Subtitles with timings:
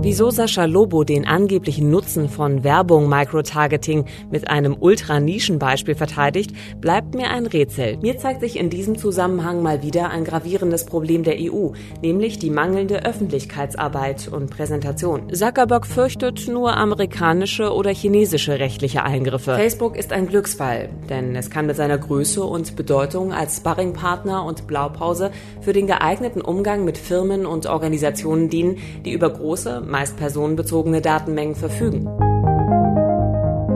[0.00, 7.30] Wieso Sascha Lobo den angeblichen Nutzen von Werbung Microtargeting mit einem Ultra-Nischen-Beispiel verteidigt, bleibt mir
[7.30, 7.98] ein Rätsel.
[8.00, 11.70] Mir zeigt sich in diesem Zusammenhang mal wieder ein gravierendes Problem der EU,
[12.00, 15.34] nämlich die mangelnde Öffentlichkeitsarbeit und Präsentation.
[15.34, 19.56] Zuckerberg fürchtet nur amerikanische oder chinesische rechtliche Eingriffe.
[19.56, 24.68] Facebook ist ein Glücksfall, denn es kann mit seiner Größe und Bedeutung als Sparringpartner und
[24.68, 31.00] Blaupause für den geeigneten Umgang mit Firmen und Organisationen dienen, die über große, meist personenbezogene
[31.00, 32.06] Datenmengen verfügen.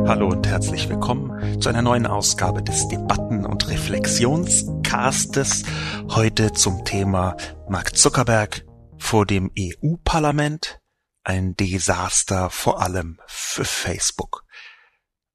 [0.06, 5.62] Hallo und herzlich willkommen zu einer neuen Ausgabe des Debatten- und Reflexionscastes.
[6.10, 7.36] Heute zum Thema
[7.68, 8.66] Mark Zuckerberg
[8.98, 10.80] vor dem EU-Parlament.
[11.24, 14.44] Ein Desaster vor allem für Facebook.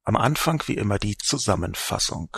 [0.03, 2.29] Am Anfang wie immer die Zusammenfassung.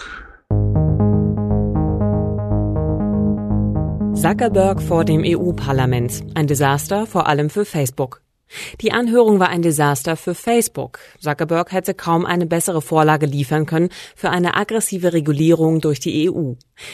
[4.13, 6.23] Zuckerberg vor dem EU-Parlament.
[6.35, 8.21] Ein Desaster vor allem für Facebook.
[8.81, 10.99] Die Anhörung war ein Desaster für Facebook.
[11.19, 16.53] Zuckerberg hätte kaum eine bessere Vorlage liefern können für eine aggressive Regulierung durch die EU.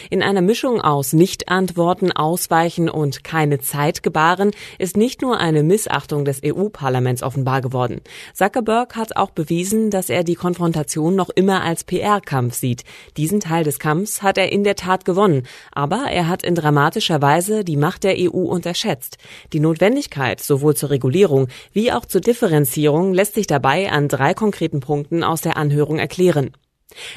[0.10, 6.26] In einer Mischung aus Nichtantworten, Ausweichen und keine Zeit gebaren ist nicht nur eine Missachtung
[6.26, 8.02] des EU-Parlaments offenbar geworden.
[8.34, 12.84] Zuckerberg hat auch bewiesen, dass er die Konfrontation noch immer als PR-Kampf sieht.
[13.16, 17.22] Diesen Teil des Kampfs hat er in der Tat gewonnen, aber er hat in dramatischer
[17.22, 19.18] Weise die Macht der EU unterschätzt.
[19.54, 24.80] Die Notwendigkeit sowohl zur Regulierung wie auch zur Differenzierung lässt sich dabei an drei konkreten
[24.80, 26.52] Punkten aus der Anhörung erklären.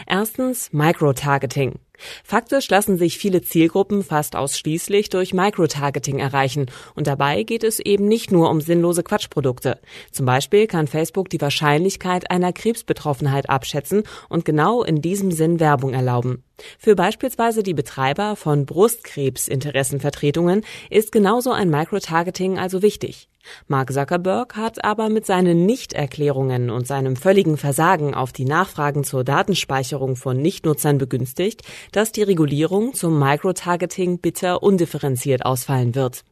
[0.06, 1.78] Erstens Microtargeting.
[2.24, 8.06] Faktisch lassen sich viele Zielgruppen fast ausschließlich durch Microtargeting erreichen und dabei geht es eben
[8.06, 9.80] nicht nur um sinnlose Quatschprodukte.
[10.12, 15.92] Zum Beispiel kann Facebook die Wahrscheinlichkeit einer Krebsbetroffenheit abschätzen und genau in diesem Sinn Werbung
[15.92, 16.44] erlauben.
[16.78, 23.28] Für beispielsweise die Betreiber von Brustkrebsinteressenvertretungen ist genauso ein Microtargeting also wichtig.
[23.66, 29.25] Mark Zuckerberg hat aber mit seinen Nichterklärungen und seinem völligen Versagen auf die Nachfragen zur
[29.25, 36.25] Datenspeicherung von Nichtnutzern begünstigt, dass die Regulierung zum Microtargeting bitter undifferenziert ausfallen wird.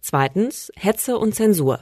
[0.00, 1.80] Zweitens Hetze und Zensur.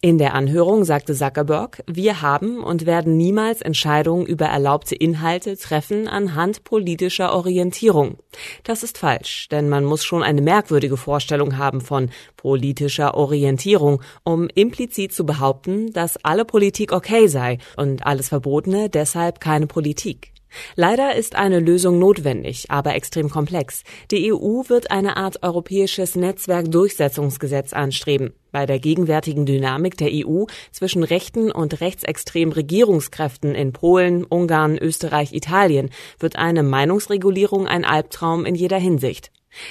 [0.00, 6.06] In der Anhörung sagte Zuckerberg, wir haben und werden niemals Entscheidungen über erlaubte Inhalte treffen
[6.06, 8.18] anhand politischer Orientierung.
[8.62, 14.48] Das ist falsch, denn man muss schon eine merkwürdige Vorstellung haben von politischer Orientierung, um
[14.54, 20.32] implizit zu behaupten, dass alle Politik okay sei und alles Verbotene deshalb keine Politik.
[20.76, 23.82] Leider ist eine Lösung notwendig, aber extrem komplex.
[24.10, 28.32] Die EU wird eine Art europäisches Netzwerkdurchsetzungsgesetz anstreben.
[28.50, 35.32] Bei der gegenwärtigen Dynamik der EU zwischen rechten und rechtsextremen Regierungskräften in Polen, Ungarn, Österreich,
[35.32, 39.30] Italien wird eine Meinungsregulierung ein Albtraum in jeder Hinsicht.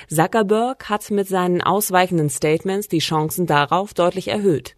[0.10, 4.76] Zuckerberg hat mit seinen ausweichenden Statements die Chancen darauf deutlich erhöht.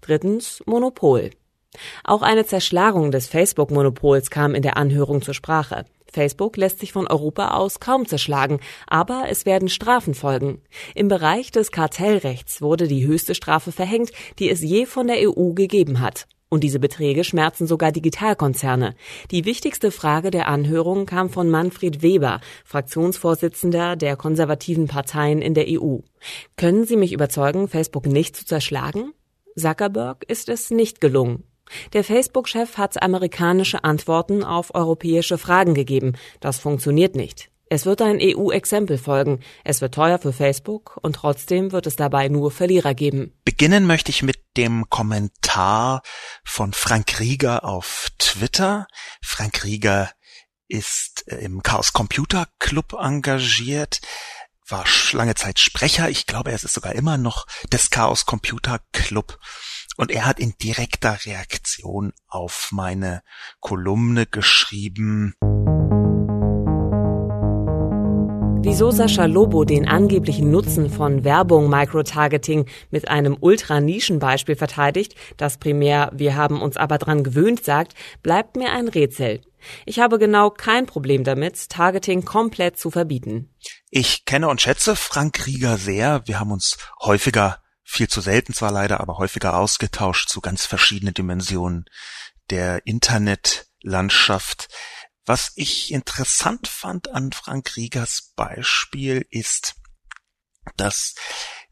[0.00, 1.30] Drittens Monopol.
[2.04, 5.84] Auch eine Zerschlagung des Facebook-Monopols kam in der Anhörung zur Sprache.
[6.10, 10.62] Facebook lässt sich von Europa aus kaum zerschlagen, aber es werden Strafen folgen.
[10.94, 15.52] Im Bereich des Kartellrechts wurde die höchste Strafe verhängt, die es je von der EU
[15.52, 16.26] gegeben hat.
[16.50, 18.94] Und diese Beträge schmerzen sogar Digitalkonzerne.
[19.30, 25.66] Die wichtigste Frage der Anhörung kam von Manfred Weber, Fraktionsvorsitzender der konservativen Parteien in der
[25.68, 25.98] EU.
[26.56, 29.12] Können Sie mich überzeugen, Facebook nicht zu zerschlagen?
[29.58, 31.44] Zuckerberg ist es nicht gelungen.
[31.92, 36.16] Der Facebook-Chef hat amerikanische Antworten auf europäische Fragen gegeben.
[36.40, 37.50] Das funktioniert nicht.
[37.70, 39.40] Es wird ein EU-Exempel folgen.
[39.62, 43.34] Es wird teuer für Facebook und trotzdem wird es dabei nur Verlierer geben.
[43.44, 46.02] Beginnen möchte ich mit dem Kommentar
[46.44, 48.86] von Frank Rieger auf Twitter.
[49.22, 50.10] Frank Rieger
[50.68, 54.00] ist äh, im Chaos Computer Club engagiert,
[54.66, 56.08] war lange Zeit Sprecher.
[56.08, 59.38] Ich glaube, er ist sogar immer noch des Chaos Computer Club
[59.98, 63.22] und er hat in direkter Reaktion auf meine
[63.60, 65.34] Kolumne geschrieben,
[68.60, 76.10] Wieso Sascha Lobo den angeblichen Nutzen von Werbung Microtargeting mit einem Ultra-Nischen-Beispiel verteidigt, das primär
[76.12, 79.40] wir haben uns aber dran gewöhnt sagt, bleibt mir ein Rätsel.
[79.86, 83.48] Ich habe genau kein Problem damit, Targeting komplett zu verbieten.
[83.90, 86.22] Ich kenne und schätze Frank Rieger sehr.
[86.26, 91.14] Wir haben uns häufiger viel zu selten zwar leider, aber häufiger ausgetauscht zu ganz verschiedenen
[91.14, 91.86] Dimensionen
[92.50, 94.68] der Internetlandschaft.
[95.24, 99.76] Was ich interessant fand an Frank Riegers Beispiel ist,
[100.76, 101.14] dass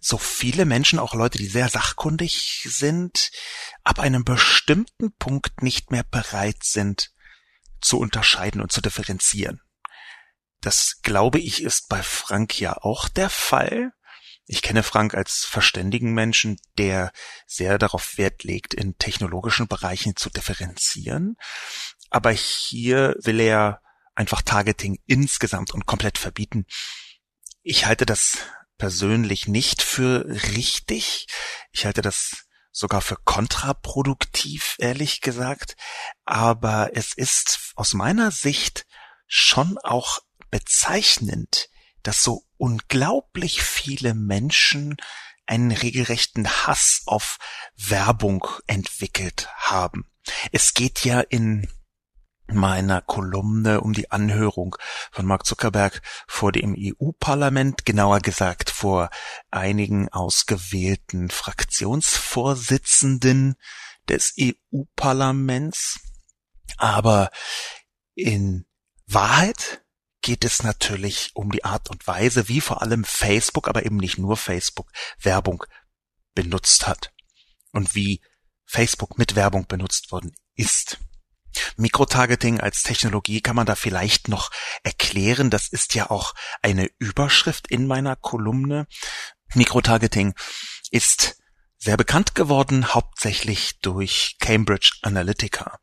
[0.00, 3.30] so viele Menschen, auch Leute, die sehr sachkundig sind,
[3.84, 7.12] ab einem bestimmten Punkt nicht mehr bereit sind
[7.82, 9.60] zu unterscheiden und zu differenzieren.
[10.62, 13.92] Das glaube ich ist bei Frank ja auch der Fall.
[14.46, 17.12] Ich kenne Frank als verständigen Menschen, der
[17.46, 21.37] sehr darauf Wert legt, in technologischen Bereichen zu differenzieren.
[22.10, 23.82] Aber hier will er
[24.14, 26.64] einfach Targeting insgesamt und komplett verbieten.
[27.62, 28.38] Ich halte das
[28.78, 31.26] persönlich nicht für richtig.
[31.72, 35.76] Ich halte das sogar für kontraproduktiv, ehrlich gesagt.
[36.25, 38.87] Aber es ist aus meiner Sicht
[39.26, 40.20] schon auch
[40.50, 41.69] bezeichnend,
[42.02, 44.97] dass so unglaublich viele Menschen
[45.47, 47.38] einen regelrechten Hass auf
[47.76, 50.11] Werbung entwickelt haben.
[50.53, 51.69] Es geht ja in
[52.49, 54.75] meiner Kolumne um die Anhörung
[55.11, 59.11] von Mark Zuckerberg vor dem EU-Parlament, genauer gesagt vor
[59.50, 63.56] einigen ausgewählten Fraktionsvorsitzenden
[64.08, 65.99] des EU-Parlaments.
[66.76, 67.31] Aber
[68.14, 68.64] in
[69.06, 69.82] Wahrheit
[70.22, 74.18] geht es natürlich um die Art und Weise, wie vor allem Facebook, aber eben nicht
[74.18, 74.90] nur Facebook,
[75.20, 75.64] Werbung
[76.34, 77.12] benutzt hat
[77.72, 78.20] und wie
[78.64, 80.98] Facebook mit Werbung benutzt worden ist.
[81.76, 84.50] Mikrotargeting als Technologie kann man da vielleicht noch
[84.82, 85.50] erklären.
[85.50, 88.86] Das ist ja auch eine Überschrift in meiner Kolumne.
[89.54, 90.34] Mikrotargeting
[90.90, 91.38] ist
[91.78, 95.78] sehr bekannt geworden, hauptsächlich durch Cambridge Analytica.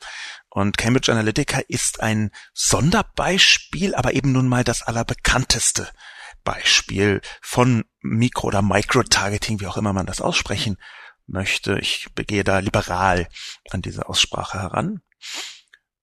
[0.50, 5.90] Und Cambridge Analytica ist ein Sonderbeispiel, aber eben nun mal das allerbekannteste
[6.44, 10.78] Beispiel von Mikro- oder Microtargeting, wie auch immer man das aussprechen
[11.26, 11.80] möchte.
[11.80, 13.28] Ich begehe da liberal
[13.70, 15.02] an diese Aussprache heran.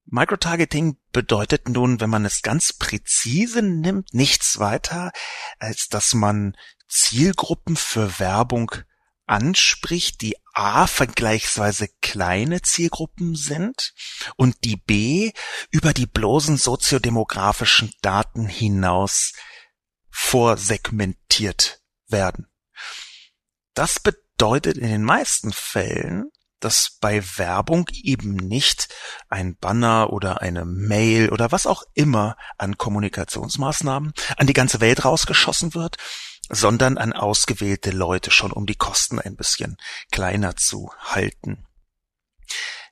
[0.06, 5.12] Microtargeting bedeutet nun, wenn man es ganz präzise nimmt, nichts weiter,
[5.58, 6.56] als dass man
[6.88, 8.72] Zielgruppen für Werbung
[9.30, 13.94] anspricht, die A vergleichsweise kleine Zielgruppen sind
[14.36, 15.32] und die B
[15.70, 19.32] über die bloßen soziodemografischen Daten hinaus
[20.10, 22.48] vorsegmentiert werden.
[23.74, 28.88] Das bedeutet in den meisten Fällen, dass bei Werbung eben nicht
[29.28, 35.04] ein Banner oder eine Mail oder was auch immer an Kommunikationsmaßnahmen an die ganze Welt
[35.04, 35.96] rausgeschossen wird,
[36.50, 39.76] sondern an ausgewählte Leute schon, um die Kosten ein bisschen
[40.10, 41.66] kleiner zu halten.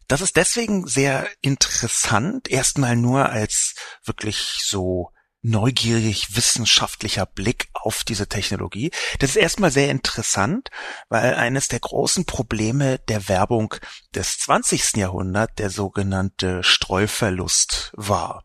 [0.06, 3.74] Das ist deswegen sehr interessant, erstmal nur als
[4.04, 5.12] wirklich so
[5.42, 8.90] neugierig wissenschaftlicher Blick auf diese Technologie.
[9.18, 10.70] Das ist erstmal sehr interessant,
[11.08, 13.74] weil eines der großen Probleme der Werbung
[14.14, 14.96] des 20.
[14.96, 18.44] Jahrhunderts der sogenannte Streuverlust war.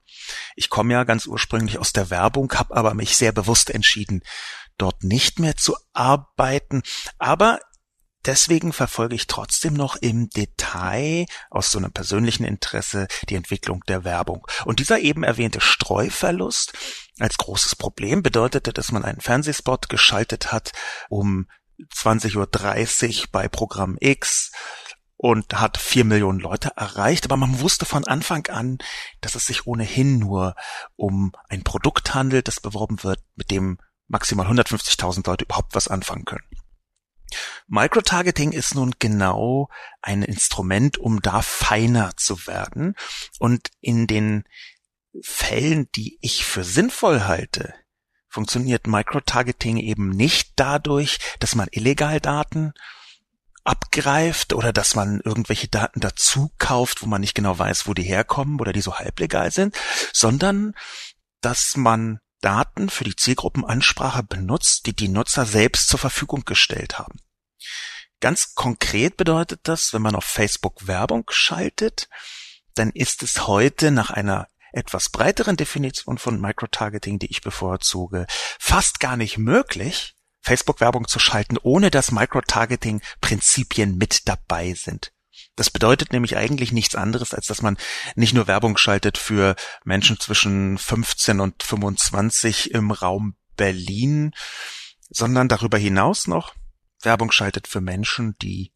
[0.56, 4.21] Ich komme ja ganz ursprünglich aus der Werbung, habe aber mich sehr bewusst entschieden,
[4.84, 6.84] dort nicht mehr zu arbeiten.
[7.18, 7.60] Aber
[8.26, 14.06] Deswegen verfolge ich trotzdem noch im Detail aus so einem persönlichen Interesse die Entwicklung der
[14.06, 14.48] Werbung.
[14.64, 16.72] Und dieser eben erwähnte Streuverlust
[17.20, 20.72] als großes Problem bedeutete, dass man einen Fernsehspot geschaltet hat
[21.10, 21.50] um
[21.94, 24.54] 20.30 Uhr bei Programm X
[25.18, 28.78] und hat vier Millionen Leute erreicht, aber man wusste von Anfang an,
[29.20, 30.56] dass es sich ohnehin nur
[30.96, 36.25] um ein Produkt handelt, das beworben wird, mit dem maximal 150.000 Leute überhaupt was anfangen
[36.25, 36.45] können.
[37.67, 39.69] Microtargeting ist nun genau
[40.01, 42.95] ein Instrument, um da feiner zu werden.
[43.39, 44.43] Und in den
[45.22, 47.74] Fällen, die ich für sinnvoll halte,
[48.27, 52.74] funktioniert Microtargeting eben nicht dadurch, dass man illegal Daten
[53.63, 58.03] abgreift oder dass man irgendwelche Daten dazu kauft, wo man nicht genau weiß, wo die
[58.03, 59.77] herkommen oder die so halblegal sind,
[60.12, 60.74] sondern
[61.41, 67.20] dass man Daten für die Zielgruppenansprache benutzt, die die Nutzer selbst zur Verfügung gestellt haben.
[68.20, 72.10] Ganz konkret bedeutet das, wenn man auf Facebook Werbung schaltet,
[72.76, 78.26] dann ist es heute nach einer etwas breiteren Definition von Microtargeting, die ich bevorzuge,
[78.60, 85.14] fast gar nicht möglich, Facebook-Werbung zu schalten, ohne dass Microtargeting-Prinzipien mit dabei sind.
[85.55, 87.77] Das bedeutet nämlich eigentlich nichts anderes, als dass man
[88.15, 94.31] nicht nur Werbung schaltet für Menschen zwischen 15 und 25 im Raum Berlin,
[95.10, 96.55] sondern darüber hinaus noch
[97.03, 98.74] Werbung schaltet für Menschen, die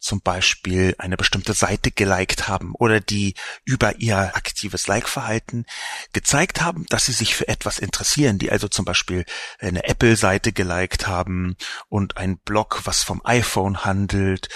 [0.00, 5.66] zum Beispiel eine bestimmte Seite geliked haben oder die über ihr aktives Like-Verhalten
[6.12, 9.24] gezeigt haben, dass sie sich für etwas interessieren, die also zum Beispiel
[9.58, 11.56] eine Apple-Seite geliked haben
[11.88, 14.48] und ein Blog, was vom iPhone handelt,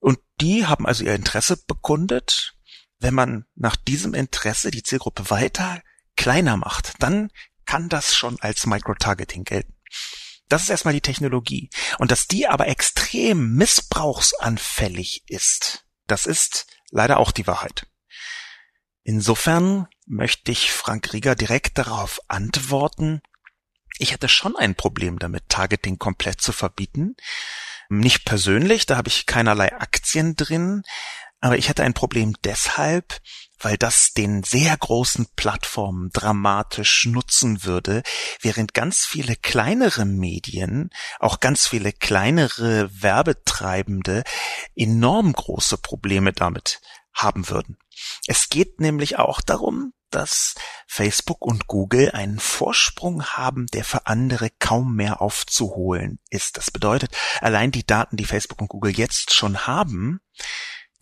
[0.00, 2.54] und die haben also ihr Interesse bekundet
[3.00, 5.82] wenn man nach diesem Interesse die Zielgruppe weiter
[6.16, 7.30] kleiner macht, dann
[7.64, 9.74] kann das schon als Microtargeting gelten.
[10.48, 11.70] Das ist erstmal die Technologie.
[11.98, 17.86] Und dass die aber extrem missbrauchsanfällig ist, das ist leider auch die Wahrheit.
[19.02, 23.22] Insofern möchte ich Frank Rieger direkt darauf antworten,
[23.98, 27.16] ich hätte schon ein Problem damit, Targeting komplett zu verbieten.
[27.92, 30.84] Nicht persönlich, da habe ich keinerlei Aktien drin,
[31.40, 33.20] aber ich hätte ein Problem deshalb,
[33.58, 38.04] weil das den sehr großen Plattformen dramatisch nutzen würde,
[38.40, 44.22] während ganz viele kleinere Medien, auch ganz viele kleinere Werbetreibende
[44.76, 46.80] enorm große Probleme damit
[47.12, 47.76] haben würden.
[48.26, 50.54] Es geht nämlich auch darum, dass
[50.86, 56.56] Facebook und Google einen Vorsprung haben, der für andere kaum mehr aufzuholen ist.
[56.56, 60.20] Das bedeutet, allein die Daten, die Facebook und Google jetzt schon haben,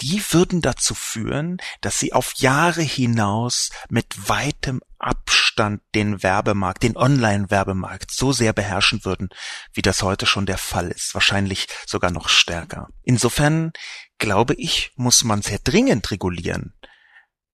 [0.00, 6.97] die würden dazu führen, dass sie auf Jahre hinaus mit weitem Abstand den Werbemarkt, den
[6.97, 9.28] Online-Werbemarkt so sehr beherrschen würden,
[9.73, 12.88] wie das heute schon der Fall ist, wahrscheinlich sogar noch stärker.
[13.02, 13.73] Insofern
[14.19, 16.75] glaube ich, muss man sehr dringend regulieren,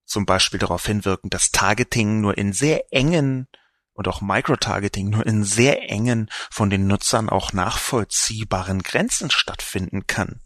[0.04, 3.48] zum Beispiel darauf hinwirken, dass Targeting nur in sehr engen
[3.92, 10.40] und auch Microtargeting nur in sehr engen, von den Nutzern auch nachvollziehbaren Grenzen stattfinden kann.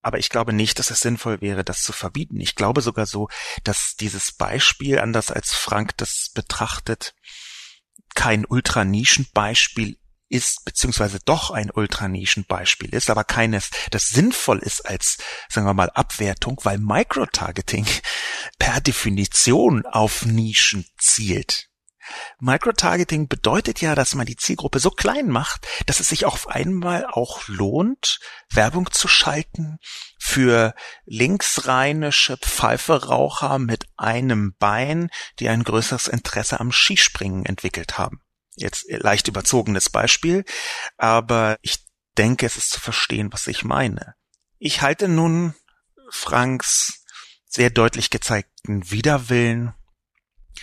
[0.00, 2.38] Aber ich glaube nicht, dass es sinnvoll wäre, das zu verbieten.
[2.38, 3.28] Ich glaube sogar so,
[3.64, 7.14] dass dieses Beispiel, anders als Frank das betrachtet,
[8.14, 15.66] kein Ultranischenbeispiel ist, beziehungsweise doch ein Ultranischenbeispiel ist, aber keines, das sinnvoll ist als, sagen
[15.66, 17.86] wir mal, Abwertung, weil Microtargeting
[18.58, 21.68] per Definition auf Nischen zielt.
[22.38, 27.06] Microtargeting bedeutet ja, dass man die Zielgruppe so klein macht, dass es sich auf einmal
[27.06, 28.18] auch lohnt,
[28.50, 29.78] Werbung zu schalten
[30.18, 30.74] für
[31.06, 38.23] linksrheinische Pfeiferaucher mit einem Bein, die ein größeres Interesse am Skispringen entwickelt haben.
[38.56, 40.44] Jetzt leicht überzogenes Beispiel,
[40.96, 41.84] aber ich
[42.16, 44.14] denke, es ist zu verstehen, was ich meine.
[44.58, 45.54] Ich halte nun
[46.10, 47.04] Franks
[47.46, 49.74] sehr deutlich gezeigten Widerwillen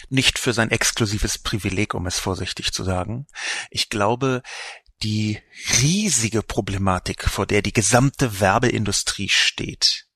[0.10, 3.28] nicht für sein exklusives Privileg, um es vorsichtig zu sagen.
[3.70, 4.42] Ich glaube,
[5.04, 5.40] die
[5.82, 10.08] riesige Problematik, vor der die gesamte Werbeindustrie steht,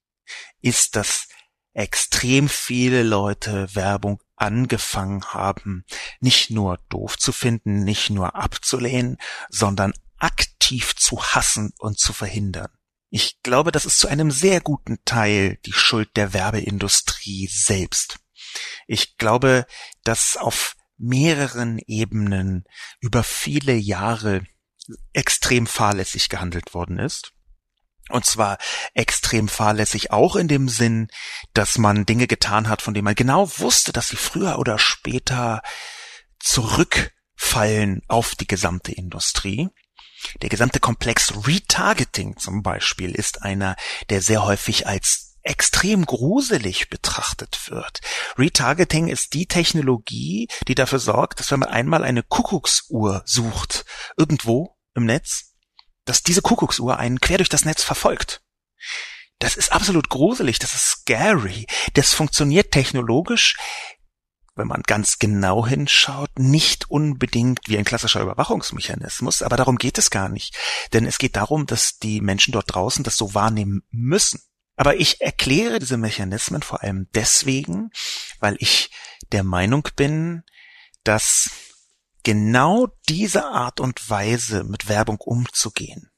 [0.61, 1.27] ist, dass
[1.73, 5.85] extrem viele Leute Werbung angefangen haben,
[6.19, 9.17] nicht nur doof zu finden, nicht nur abzulehnen,
[9.49, 12.69] sondern aktiv zu hassen und zu verhindern.
[13.09, 18.19] Ich glaube, das ist zu einem sehr guten Teil die Schuld der Werbeindustrie selbst.
[18.87, 19.65] Ich glaube,
[20.03, 22.65] dass auf mehreren Ebenen
[22.99, 24.45] über viele Jahre
[25.13, 27.34] extrem fahrlässig gehandelt worden ist.
[28.09, 28.57] Und zwar
[28.93, 31.07] extrem fahrlässig auch in dem Sinn,
[31.53, 35.63] dass man Dinge getan hat, von denen man genau wusste, dass sie früher oder später
[36.39, 39.69] zurückfallen auf die gesamte Industrie.
[40.41, 43.75] Der gesamte Komplex Retargeting zum Beispiel ist einer,
[44.09, 48.01] der sehr häufig als extrem gruselig betrachtet wird.
[48.37, 53.85] Retargeting ist die Technologie, die dafür sorgt, dass wenn man einmal eine Kuckucksuhr sucht,
[54.17, 55.54] irgendwo im Netz,
[56.05, 58.41] dass diese Kuckucksuhr einen quer durch das Netz verfolgt.
[59.39, 61.65] Das ist absolut gruselig, das ist scary.
[61.93, 63.57] Das funktioniert technologisch,
[64.55, 70.09] wenn man ganz genau hinschaut, nicht unbedingt wie ein klassischer Überwachungsmechanismus, aber darum geht es
[70.09, 70.55] gar nicht.
[70.93, 74.41] Denn es geht darum, dass die Menschen dort draußen das so wahrnehmen müssen.
[74.77, 77.91] Aber ich erkläre diese Mechanismen vor allem deswegen,
[78.39, 78.91] weil ich
[79.31, 80.43] der Meinung bin,
[81.03, 81.49] dass
[82.25, 86.11] genau diese Art und Weise mit Werbung umzugehen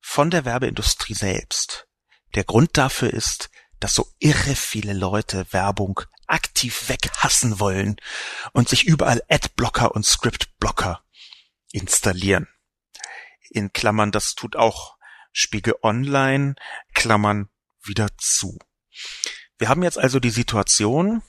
[0.00, 1.86] von der Werbeindustrie selbst
[2.34, 7.96] der Grund dafür ist, dass so irre viele Leute Werbung aktiv weghassen wollen
[8.52, 11.04] und sich überall Adblocker und Scriptblocker
[11.70, 12.48] installieren.
[13.50, 14.96] In Klammern, das tut auch
[15.32, 16.54] Spiegel Online,
[16.94, 17.50] Klammern
[17.82, 18.58] wieder zu.
[19.58, 21.22] Wir haben jetzt also die Situation,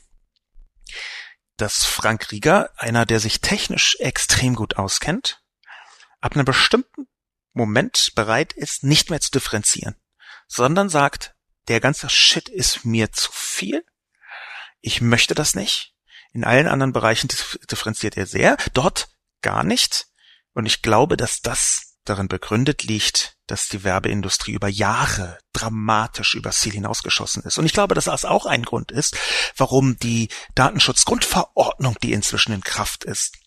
[1.57, 5.41] dass Frank Rieger, einer, der sich technisch extrem gut auskennt,
[6.21, 7.07] ab einem bestimmten
[7.53, 9.95] Moment bereit ist, nicht mehr zu differenzieren,
[10.47, 11.35] sondern sagt,
[11.67, 13.85] der ganze Shit ist mir zu viel,
[14.81, 15.95] ich möchte das nicht.
[16.31, 17.27] In allen anderen Bereichen
[17.71, 19.09] differenziert er sehr, dort
[19.41, 20.07] gar nicht.
[20.53, 26.59] Und ich glaube, dass das darin begründet liegt, dass die Werbeindustrie über Jahre dramatisch übers
[26.59, 27.57] Ziel hinausgeschossen ist.
[27.57, 29.17] Und ich glaube, dass das auch ein Grund ist,
[29.55, 33.37] warum die Datenschutzgrundverordnung, die inzwischen in Kraft ist,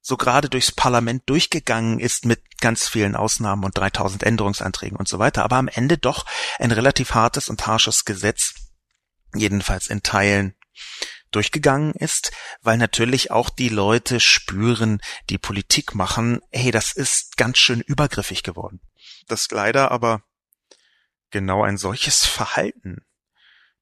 [0.00, 5.18] so gerade durchs Parlament durchgegangen ist mit ganz vielen Ausnahmen und 3000 Änderungsanträgen und so
[5.18, 6.24] weiter, aber am Ende doch
[6.58, 8.54] ein relativ hartes und harsches Gesetz
[9.34, 10.54] jedenfalls in Teilen
[11.30, 12.32] durchgegangen ist,
[12.62, 18.42] weil natürlich auch die Leute spüren, die Politik machen, hey, das ist ganz schön übergriffig
[18.42, 18.80] geworden.
[19.26, 20.22] Das leider aber
[21.30, 23.04] genau ein solches Verhalten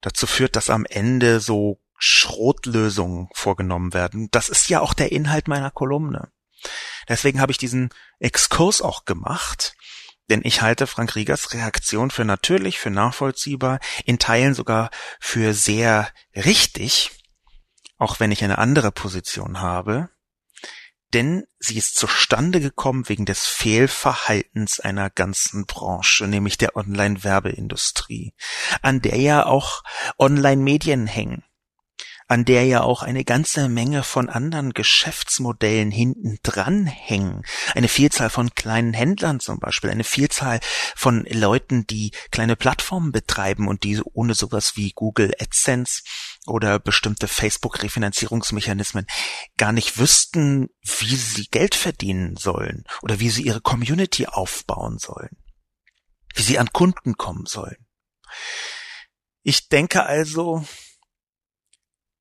[0.01, 4.29] dazu führt, dass am Ende so Schrotlösungen vorgenommen werden.
[4.31, 6.31] Das ist ja auch der Inhalt meiner Kolumne.
[7.07, 7.89] Deswegen habe ich diesen
[8.19, 9.75] Exkurs auch gemacht,
[10.29, 16.11] denn ich halte Frank Riegers Reaktion für natürlich, für nachvollziehbar, in Teilen sogar für sehr
[16.35, 17.11] richtig
[17.97, 20.09] auch wenn ich eine andere Position habe,
[21.13, 28.33] denn sie ist zustande gekommen wegen des Fehlverhaltens einer ganzen Branche, nämlich der Online-Werbeindustrie,
[28.81, 29.83] an der ja auch
[30.17, 31.43] Online-Medien hängen
[32.27, 37.43] an der ja auch eine ganze Menge von anderen Geschäftsmodellen hinten dran hängen.
[37.73, 40.59] Eine Vielzahl von kleinen Händlern zum Beispiel, eine Vielzahl
[40.95, 46.03] von Leuten, die kleine Plattformen betreiben und die ohne sowas wie Google AdSense
[46.45, 49.07] oder bestimmte Facebook-Refinanzierungsmechanismen
[49.57, 55.37] gar nicht wüssten, wie sie Geld verdienen sollen oder wie sie ihre Community aufbauen sollen,
[56.35, 57.87] wie sie an Kunden kommen sollen.
[59.43, 60.65] Ich denke also,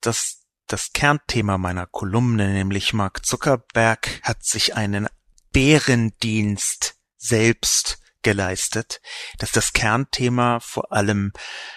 [0.06, 5.06] das das Kernthema meiner Kolumne, nämlich Mark Zuckerberg hat sich einen
[5.52, 9.00] Bärendienst selbst geleistet,
[9.38, 11.32] dass das Kernthema vor allem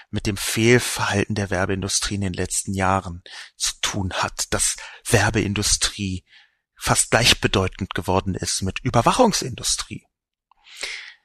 [0.09, 3.21] mit dem Fehlverhalten der Werbeindustrie in den letzten Jahren
[3.55, 4.75] zu tun hat, dass
[5.07, 6.25] Werbeindustrie
[6.75, 10.08] fast gleichbedeutend geworden ist mit Überwachungsindustrie.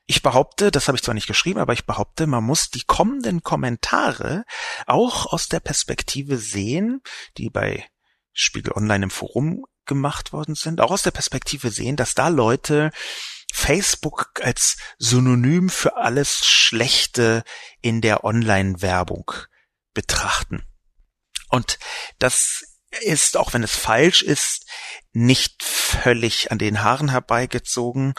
[0.06, 3.42] Ich behaupte, das habe ich zwar nicht geschrieben, aber ich behaupte, man muss die kommenden
[3.42, 4.44] Kommentare
[4.86, 7.00] auch aus der Perspektive sehen,
[7.38, 7.88] die bei
[8.32, 12.90] Spiegel Online im Forum gemacht worden sind, auch aus der Perspektive sehen, dass da Leute
[13.52, 17.44] Facebook als Synonym für alles Schlechte
[17.80, 19.30] in der Online-Werbung
[19.94, 20.64] betrachten.
[21.48, 21.78] Und
[22.18, 22.64] das
[23.00, 24.68] ist, auch wenn es falsch ist,
[25.12, 28.14] nicht völlig an den Haaren herbeigezogen,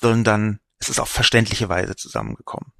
[0.00, 2.72] sondern es ist auf verständliche Weise zusammengekommen.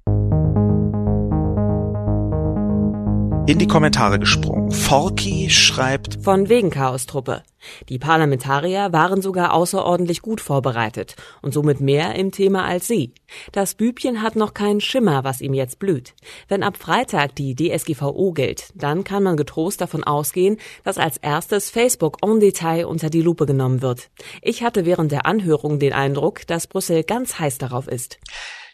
[3.47, 4.71] In die Kommentare gesprungen.
[4.71, 7.41] Forky schreibt Von wegen Chaostruppe.
[7.89, 13.15] Die Parlamentarier waren sogar außerordentlich gut vorbereitet und somit mehr im Thema als sie.
[13.51, 16.13] Das Bübchen hat noch keinen Schimmer, was ihm jetzt blüht.
[16.47, 21.71] Wenn ab Freitag die DSGVO gilt, dann kann man getrost davon ausgehen, dass als erstes
[21.71, 24.11] Facebook en Detail unter die Lupe genommen wird.
[24.43, 28.19] Ich hatte während der Anhörung den Eindruck, dass Brüssel ganz heiß darauf ist.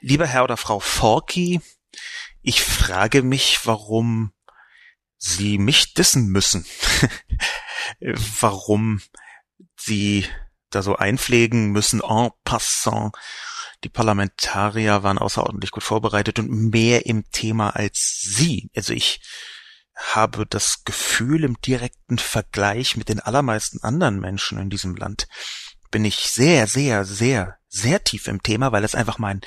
[0.01, 1.62] Lieber Herr oder Frau Forky,
[2.41, 4.32] ich frage mich, warum
[5.17, 6.65] sie mich dissen müssen.
[8.39, 9.01] Warum
[9.75, 10.25] sie
[10.69, 13.13] da so einpflegen müssen en passant.
[13.84, 18.69] Die Parlamentarier waren außerordentlich gut vorbereitet und mehr im Thema als sie.
[18.75, 19.21] Also ich
[19.95, 25.27] habe das Gefühl, im direkten Vergleich mit den allermeisten anderen Menschen in diesem Land
[25.89, 29.41] bin ich sehr, sehr, sehr, sehr tief im Thema, weil es einfach mein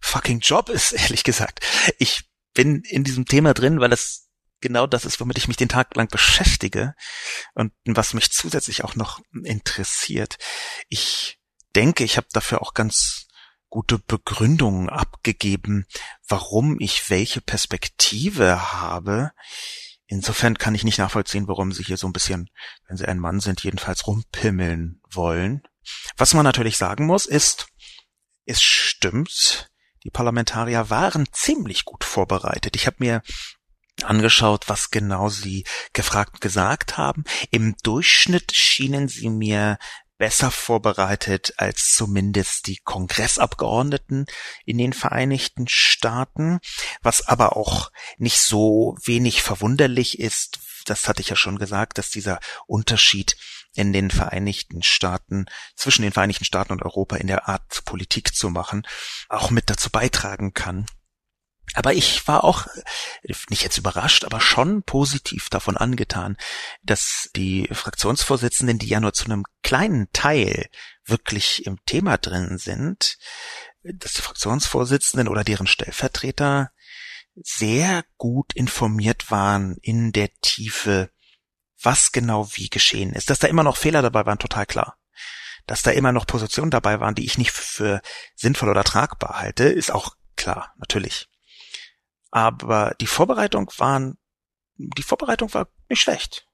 [0.00, 1.60] fucking Job ist, ehrlich gesagt.
[1.98, 4.25] Ich bin in diesem Thema drin, weil es
[4.66, 6.94] genau das ist, womit ich mich den Tag lang beschäftige
[7.54, 10.38] und was mich zusätzlich auch noch interessiert.
[10.88, 11.38] Ich
[11.74, 13.26] denke, ich habe dafür auch ganz
[13.68, 15.86] gute Begründungen abgegeben,
[16.26, 19.32] warum ich welche Perspektive habe.
[20.06, 22.48] Insofern kann ich nicht nachvollziehen, warum Sie hier so ein bisschen,
[22.86, 25.62] wenn Sie ein Mann sind, jedenfalls rumpimmeln wollen.
[26.16, 27.66] Was man natürlich sagen muss, ist,
[28.44, 29.70] es stimmt,
[30.04, 32.76] die Parlamentarier waren ziemlich gut vorbereitet.
[32.76, 33.22] Ich habe mir
[34.02, 37.24] angeschaut, was genau sie gefragt gesagt haben.
[37.50, 39.78] Im Durchschnitt schienen sie mir
[40.18, 44.26] besser vorbereitet als zumindest die Kongressabgeordneten
[44.64, 46.60] in den Vereinigten Staaten,
[47.02, 50.58] was aber auch nicht so wenig verwunderlich ist.
[50.86, 53.36] Das hatte ich ja schon gesagt, dass dieser Unterschied
[53.74, 58.48] in den Vereinigten Staaten, zwischen den Vereinigten Staaten und Europa in der Art Politik zu
[58.48, 58.86] machen,
[59.28, 60.86] auch mit dazu beitragen kann,
[61.76, 62.66] aber ich war auch
[63.50, 66.38] nicht jetzt überrascht, aber schon positiv davon angetan,
[66.82, 70.70] dass die Fraktionsvorsitzenden, die ja nur zu einem kleinen Teil
[71.04, 73.18] wirklich im Thema drin sind,
[73.82, 76.72] dass die Fraktionsvorsitzenden oder deren Stellvertreter
[77.34, 81.10] sehr gut informiert waren in der Tiefe,
[81.82, 83.28] was genau wie geschehen ist.
[83.28, 84.96] Dass da immer noch Fehler dabei waren, total klar.
[85.66, 88.00] Dass da immer noch Positionen dabei waren, die ich nicht für
[88.34, 91.28] sinnvoll oder tragbar halte, ist auch klar, natürlich.
[92.36, 94.18] Aber die Vorbereitung waren,
[94.74, 96.46] die Vorbereitung war nicht schlecht.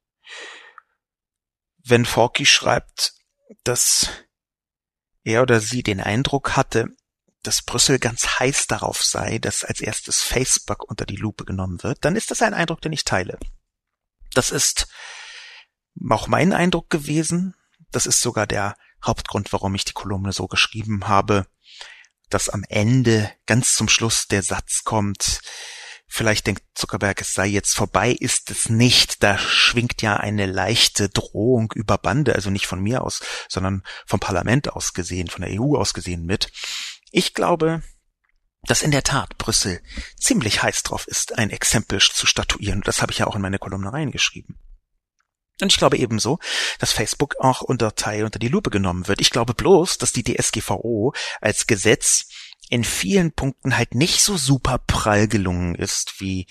[1.79, 3.15] Wenn Forky schreibt,
[3.65, 4.09] dass
[5.25, 6.87] er oder sie den Eindruck hatte,
[7.43, 12.05] dass Brüssel ganz heiß darauf sei, dass als erstes Facebook unter die Lupe genommen wird,
[12.05, 13.37] dann ist das ein Eindruck, den ich teile.
[14.35, 14.87] Das ist
[16.09, 17.57] auch mein Eindruck gewesen.
[17.91, 21.49] Das ist sogar der Hauptgrund, warum ich die Kolumne so geschrieben habe,
[22.35, 25.41] dass am Ende ganz zum Schluss der Satz kommt,
[26.07, 29.23] vielleicht denkt Zuckerberg, es sei jetzt vorbei, ist es nicht.
[29.23, 34.21] Da schwingt ja eine leichte Drohung über Bande, also nicht von mir aus, sondern vom
[34.21, 36.53] Parlament aus gesehen, von der EU aus gesehen mit.
[37.11, 37.83] Ich glaube,
[38.65, 39.81] dass in der Tat Brüssel
[40.19, 42.83] ziemlich heiß drauf ist, ein Exempel zu statuieren.
[42.85, 44.59] Das habe ich ja auch in meine Kolumne reingeschrieben.
[45.63, 46.39] Und ich glaube ebenso,
[46.79, 49.21] dass Facebook auch unter Teil unter die Lupe genommen wird.
[49.21, 52.27] Ich glaube bloß, dass die DSGVO als Gesetz
[52.69, 56.47] in vielen Punkten halt nicht so super prall gelungen ist, wie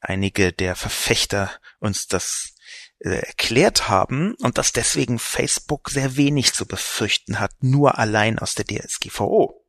[0.00, 1.50] einige der Verfechter
[1.80, 2.54] uns das
[3.00, 8.54] äh, erklärt haben und dass deswegen Facebook sehr wenig zu befürchten hat, nur allein aus
[8.54, 9.63] der DSGVO.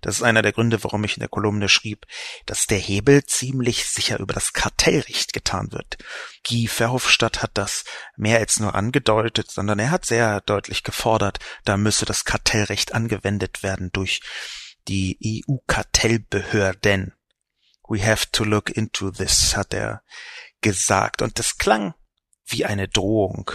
[0.00, 2.06] Das ist einer der Gründe, warum ich in der Kolumne schrieb,
[2.46, 5.98] dass der Hebel ziemlich sicher über das Kartellrecht getan wird.
[6.46, 7.84] Guy Verhofstadt hat das
[8.16, 13.62] mehr als nur angedeutet, sondern er hat sehr deutlich gefordert, da müsse das Kartellrecht angewendet
[13.62, 14.20] werden durch
[14.88, 17.14] die EU-Kartellbehörden.
[17.88, 20.02] We have to look into this, hat er
[20.60, 21.22] gesagt.
[21.22, 21.94] Und das klang
[22.46, 23.50] wie eine Drohung.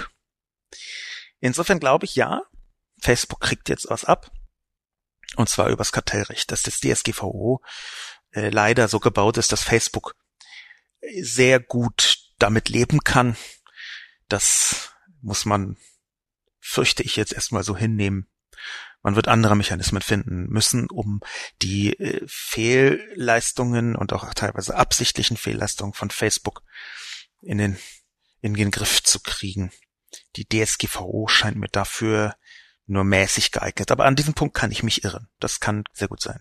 [1.40, 2.42] Insofern glaube ich, ja,
[3.00, 4.32] Facebook kriegt jetzt was ab.
[5.36, 7.62] Und zwar übers Kartellrecht, dass das DSGVO
[8.32, 10.16] äh, leider so gebaut ist, dass Facebook
[11.22, 13.36] sehr gut damit leben kann.
[14.28, 15.78] Das muss man,
[16.60, 18.28] fürchte ich jetzt erstmal so hinnehmen.
[19.02, 21.20] Man wird andere Mechanismen finden müssen, um
[21.62, 26.64] die äh, Fehlleistungen und auch teilweise absichtlichen Fehlleistungen von Facebook
[27.42, 27.78] in den,
[28.40, 29.72] in den Griff zu kriegen.
[30.38, 32.36] Die DSGVO scheint mir dafür
[32.88, 33.92] nur mäßig geeignet.
[33.92, 35.28] Aber an diesem Punkt kann ich mich irren.
[35.40, 36.40] Das kann sehr gut sein.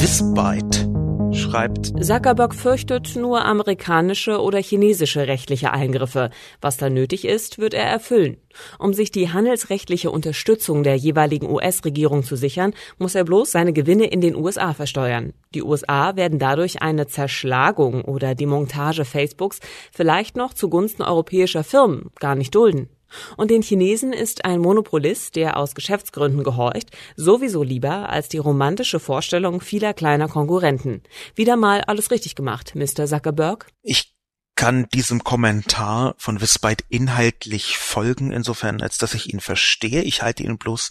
[0.00, 0.88] Wisbyte
[1.32, 6.30] schreibt Zuckerberg fürchtet nur amerikanische oder chinesische rechtliche Eingriffe.
[6.60, 8.38] Was da nötig ist, wird er erfüllen.
[8.78, 14.06] Um sich die handelsrechtliche Unterstützung der jeweiligen US-Regierung zu sichern, muss er bloß seine Gewinne
[14.06, 15.32] in den USA versteuern.
[15.54, 19.60] Die USA werden dadurch eine Zerschlagung oder die Montage Facebooks
[19.92, 22.88] vielleicht noch zugunsten europäischer Firmen gar nicht dulden.
[23.36, 29.00] Und den Chinesen ist ein Monopolist, der aus Geschäftsgründen gehorcht, sowieso lieber als die romantische
[29.00, 31.02] Vorstellung vieler kleiner Konkurrenten.
[31.34, 33.06] Wieder mal alles richtig gemacht, Mr.
[33.06, 33.66] Zuckerberg?
[33.82, 34.14] Ich
[34.54, 40.02] kann diesem Kommentar von Wisbyte inhaltlich folgen, insofern als dass ich ihn verstehe.
[40.02, 40.90] Ich halte ihn bloß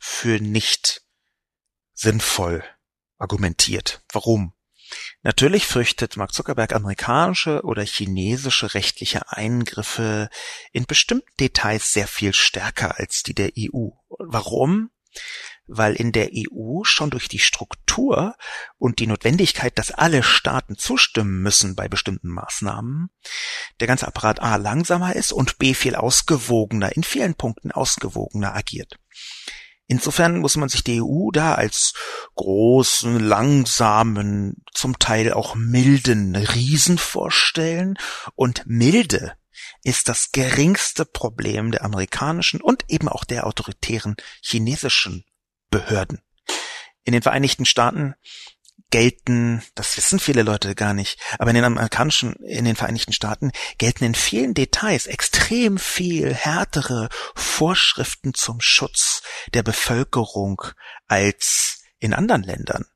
[0.00, 1.02] für nicht
[1.94, 2.62] sinnvoll
[3.16, 4.02] argumentiert.
[4.12, 4.52] Warum?
[5.22, 10.28] Natürlich fürchtet Mark Zuckerberg amerikanische oder chinesische rechtliche Eingriffe
[10.72, 13.88] in bestimmten Details sehr viel stärker als die der EU.
[14.08, 14.90] Warum?
[15.66, 18.36] Weil in der EU schon durch die Struktur
[18.78, 23.10] und die Notwendigkeit, dass alle Staaten zustimmen müssen bei bestimmten Maßnahmen,
[23.80, 29.00] der ganze Apparat A langsamer ist und B viel ausgewogener, in vielen Punkten ausgewogener agiert.
[29.88, 31.94] Insofern muss man sich die EU da als
[32.34, 37.96] großen, langsamen, zum Teil auch milden Riesen vorstellen.
[38.34, 39.36] Und milde
[39.82, 45.24] ist das geringste Problem der amerikanischen und eben auch der autoritären chinesischen
[45.70, 46.20] Behörden.
[47.04, 48.14] In den Vereinigten Staaten
[48.90, 53.50] gelten, das wissen viele Leute gar nicht, aber in den amerikanischen, in den Vereinigten Staaten
[53.78, 59.22] gelten in vielen Details extrem viel härtere Vorschriften zum Schutz
[59.54, 60.62] der Bevölkerung
[61.08, 62.86] als in anderen Ländern.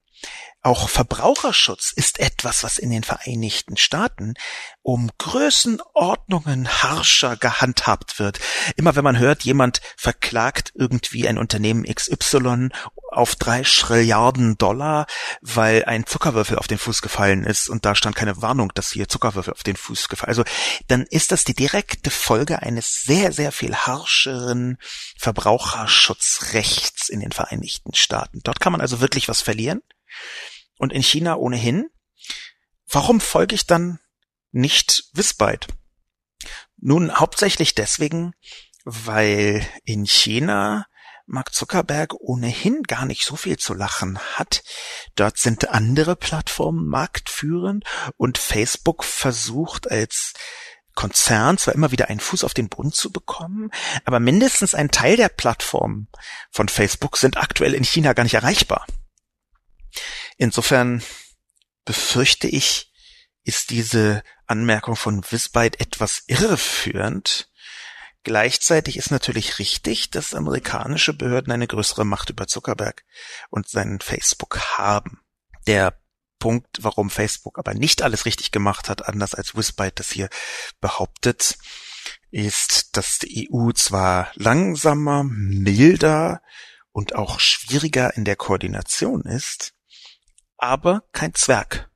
[0.63, 4.35] Auch Verbraucherschutz ist etwas, was in den Vereinigten Staaten
[4.83, 8.41] um Größenordnungen harscher gehandhabt wird.
[8.77, 12.69] Immer wenn man hört, jemand verklagt irgendwie ein Unternehmen XY
[13.11, 15.07] auf drei Trilliarden Dollar,
[15.41, 19.09] weil ein Zuckerwürfel auf den Fuß gefallen ist und da stand keine Warnung, dass hier
[19.09, 20.29] Zuckerwürfel auf den Fuß gefallen.
[20.29, 20.45] Also
[20.89, 24.77] dann ist das die direkte Folge eines sehr, sehr viel harscheren
[25.17, 28.41] Verbraucherschutzrechts in den Vereinigten Staaten.
[28.45, 29.81] Dort kann man also wirklich was verlieren
[30.81, 31.91] und in China ohnehin.
[32.89, 34.01] Warum folge ich dann
[34.51, 35.69] nicht Wisbyte?
[36.79, 38.33] Nun, hauptsächlich deswegen,
[38.85, 40.87] weil in China
[41.27, 44.65] Mark Zuckerberg ohnehin gar nicht so viel zu lachen hat.
[45.15, 47.85] Dort sind andere Plattformen marktführend
[48.17, 50.33] und Facebook versucht als
[50.95, 53.71] Konzern zwar immer wieder einen Fuß auf den Boden zu bekommen,
[54.07, 56.09] aber mindestens ein Teil der Plattformen
[56.51, 58.87] von Facebook sind aktuell in China gar nicht erreichbar.
[60.37, 61.03] Insofern
[61.85, 62.93] befürchte ich,
[63.43, 67.51] ist diese Anmerkung von Wisbyte etwas irreführend,
[68.23, 73.05] Gleichzeitig ist natürlich richtig, dass amerikanische Behörden eine größere Macht über Zuckerberg
[73.49, 75.23] und seinen Facebook haben.
[75.67, 75.99] Der
[76.39, 80.29] Punkt, warum Facebook aber nicht alles richtig gemacht hat, anders als Wisbyte das hier
[80.81, 81.57] behauptet,
[82.31, 86.43] ist, dass die EU zwar langsamer, milder
[86.93, 89.73] und auch schwieriger in der Koordination ist,
[90.61, 91.91] aber kein Zwerg.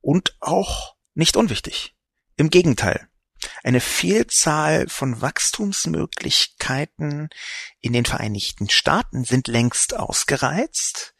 [0.00, 1.94] Und auch nicht unwichtig.
[2.36, 3.08] Im Gegenteil.
[3.62, 7.28] Eine Vielzahl von Wachstumsmöglichkeiten
[7.80, 11.14] in den Vereinigten Staaten sind längst ausgereizt,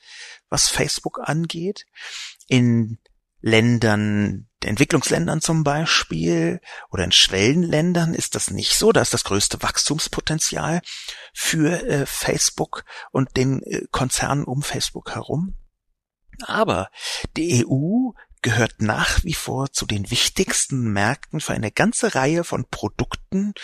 [0.48, 1.86] was Facebook angeht.
[2.48, 2.98] In
[3.40, 8.90] Ländern, Entwicklungsländern zum Beispiel oder in Schwellenländern ist das nicht so.
[8.90, 10.80] Da ist das größte Wachstumspotenzial
[11.34, 15.58] für äh, Facebook und den äh, Konzernen um Facebook herum.
[16.42, 16.90] Aber
[17.36, 18.10] die EU
[18.44, 23.54] gehört nach wie vor zu den wichtigsten Märkten für eine ganze Reihe von Produkten,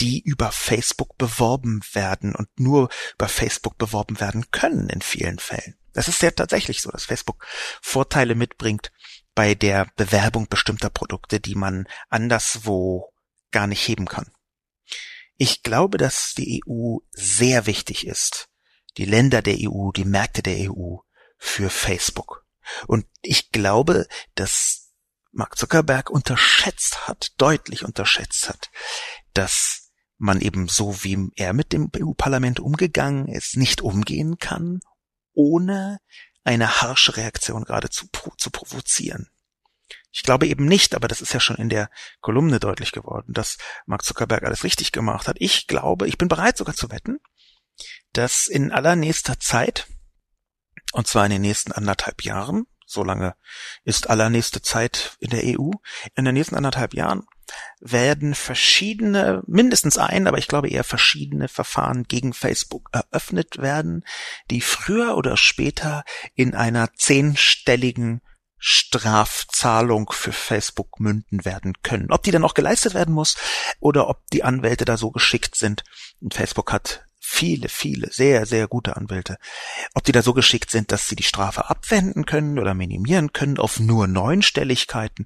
[0.00, 5.76] die über Facebook beworben werden und nur über Facebook beworben werden können in vielen Fällen.
[5.92, 7.46] Das ist ja tatsächlich so, dass Facebook
[7.80, 8.90] Vorteile mitbringt
[9.36, 13.12] bei der Bewerbung bestimmter Produkte, die man anderswo
[13.52, 14.32] gar nicht heben kann.
[15.36, 18.48] Ich glaube, dass die EU sehr wichtig ist,
[18.96, 20.98] die Länder der EU, die Märkte der EU
[21.36, 22.44] für Facebook.
[22.86, 24.92] Und ich glaube, dass
[25.32, 28.70] Mark Zuckerberg unterschätzt hat, deutlich unterschätzt hat,
[29.32, 34.80] dass man eben so wie er mit dem EU-Parlament umgegangen ist, nicht umgehen kann,
[35.32, 35.98] ohne
[36.44, 38.06] eine harsche Reaktion gerade zu,
[38.38, 39.28] zu provozieren.
[40.12, 43.58] Ich glaube eben nicht, aber das ist ja schon in der Kolumne deutlich geworden, dass
[43.86, 45.36] Mark Zuckerberg alles richtig gemacht hat.
[45.40, 47.18] Ich glaube, ich bin bereit sogar zu wetten,
[48.12, 49.88] dass in allernächster Zeit
[50.94, 52.66] und zwar in den nächsten anderthalb Jahren.
[52.86, 53.34] So lange
[53.82, 55.70] ist allernächste Zeit in der EU.
[56.14, 57.26] In den nächsten anderthalb Jahren
[57.80, 64.04] werden verschiedene, mindestens ein, aber ich glaube eher verschiedene Verfahren gegen Facebook eröffnet werden,
[64.50, 66.04] die früher oder später
[66.34, 68.20] in einer zehnstelligen
[68.58, 72.12] Strafzahlung für Facebook münden werden können.
[72.12, 73.36] Ob die dann auch geleistet werden muss
[73.80, 75.82] oder ob die Anwälte da so geschickt sind.
[76.20, 79.38] Und Facebook hat viele, viele, sehr, sehr gute Anwälte.
[79.94, 83.58] Ob die da so geschickt sind, dass sie die Strafe abwenden können oder minimieren können
[83.58, 85.24] auf nur Neunstelligkeiten,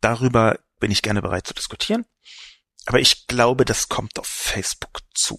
[0.00, 2.06] darüber bin ich gerne bereit zu diskutieren.
[2.86, 5.38] Aber ich glaube, das kommt auf Facebook zu.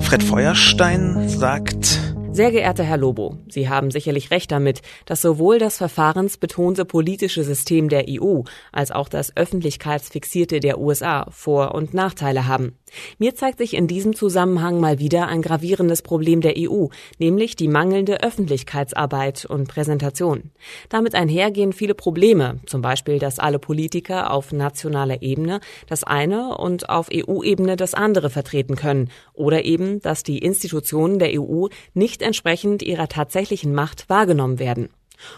[0.00, 2.05] Fred Feuerstein sagt,
[2.36, 7.88] sehr geehrter Herr Lobo, Sie haben sicherlich recht damit, dass sowohl das verfahrensbetonte politische System
[7.88, 12.76] der EU als auch das öffentlichkeitsfixierte der USA Vor- und Nachteile haben.
[13.18, 16.86] Mir zeigt sich in diesem Zusammenhang mal wieder ein gravierendes Problem der EU,
[17.18, 20.50] nämlich die mangelnde Öffentlichkeitsarbeit und Präsentation.
[20.88, 26.88] Damit einhergehen viele Probleme, zum Beispiel, dass alle Politiker auf nationaler Ebene das eine und
[26.88, 32.82] auf EU-Ebene das andere vertreten können oder eben, dass die Institutionen der EU nicht entsprechend
[32.82, 34.88] ihrer tatsächlichen Macht wahrgenommen werden.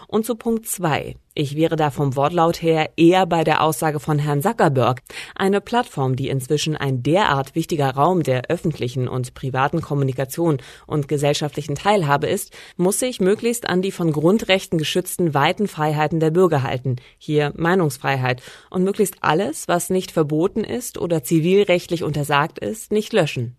[0.07, 1.15] Und zu Punkt zwei.
[1.35, 5.01] Ich wäre da vom Wortlaut her eher bei der Aussage von Herrn Zuckerberg.
[5.35, 11.75] Eine Plattform, die inzwischen ein derart wichtiger Raum der öffentlichen und privaten Kommunikation und gesellschaftlichen
[11.75, 16.97] Teilhabe ist, muss sich möglichst an die von Grundrechten geschützten weiten Freiheiten der Bürger halten,
[17.17, 23.55] hier Meinungsfreiheit, und möglichst alles, was nicht verboten ist oder zivilrechtlich untersagt ist, nicht löschen.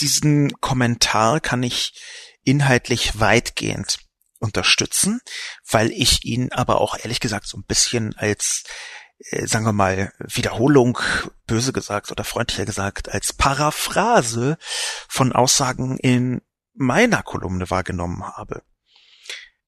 [0.00, 1.92] Diesen Kommentar kann ich
[2.44, 4.07] inhaltlich weitgehend
[4.38, 5.20] unterstützen,
[5.68, 8.64] weil ich ihn aber auch ehrlich gesagt so ein bisschen als
[9.30, 10.98] äh, sagen wir mal, Wiederholung,
[11.46, 14.58] böse gesagt oder freundlicher gesagt, als Paraphrase
[15.08, 16.40] von Aussagen in
[16.74, 18.62] meiner Kolumne wahrgenommen habe.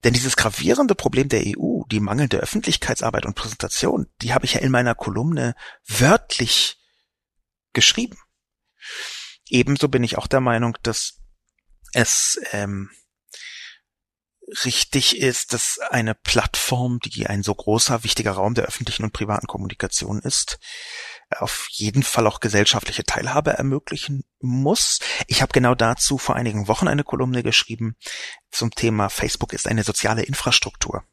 [0.05, 4.61] Denn dieses gravierende Problem der EU, die mangelnde Öffentlichkeitsarbeit und Präsentation, die habe ich ja
[4.61, 5.55] in meiner Kolumne
[5.87, 6.79] wörtlich
[7.73, 8.17] geschrieben.
[9.49, 11.19] Ebenso bin ich auch der Meinung, dass
[11.93, 12.91] es ähm,
[14.65, 19.47] richtig ist, dass eine Plattform, die ein so großer, wichtiger Raum der öffentlichen und privaten
[19.47, 20.59] Kommunikation ist,
[21.39, 24.99] auf jeden Fall auch gesellschaftliche Teilhabe ermöglichen muss.
[25.29, 27.97] Ich habe genau dazu vor einigen Wochen eine Kolumne geschrieben
[28.51, 31.05] zum Thema Facebook ist eine soziale Infrastruktur.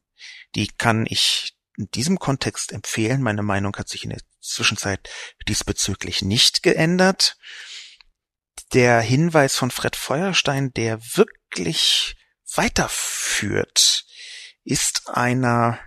[0.56, 3.22] Die kann ich in diesem Kontext empfehlen.
[3.22, 5.08] Meine Meinung hat sich in der Zwischenzeit
[5.48, 7.38] diesbezüglich nicht geändert.
[8.74, 12.16] Der Hinweis von Fred Feuerstein, der wirklich
[12.56, 14.06] weiterführt,
[14.64, 15.80] ist einer,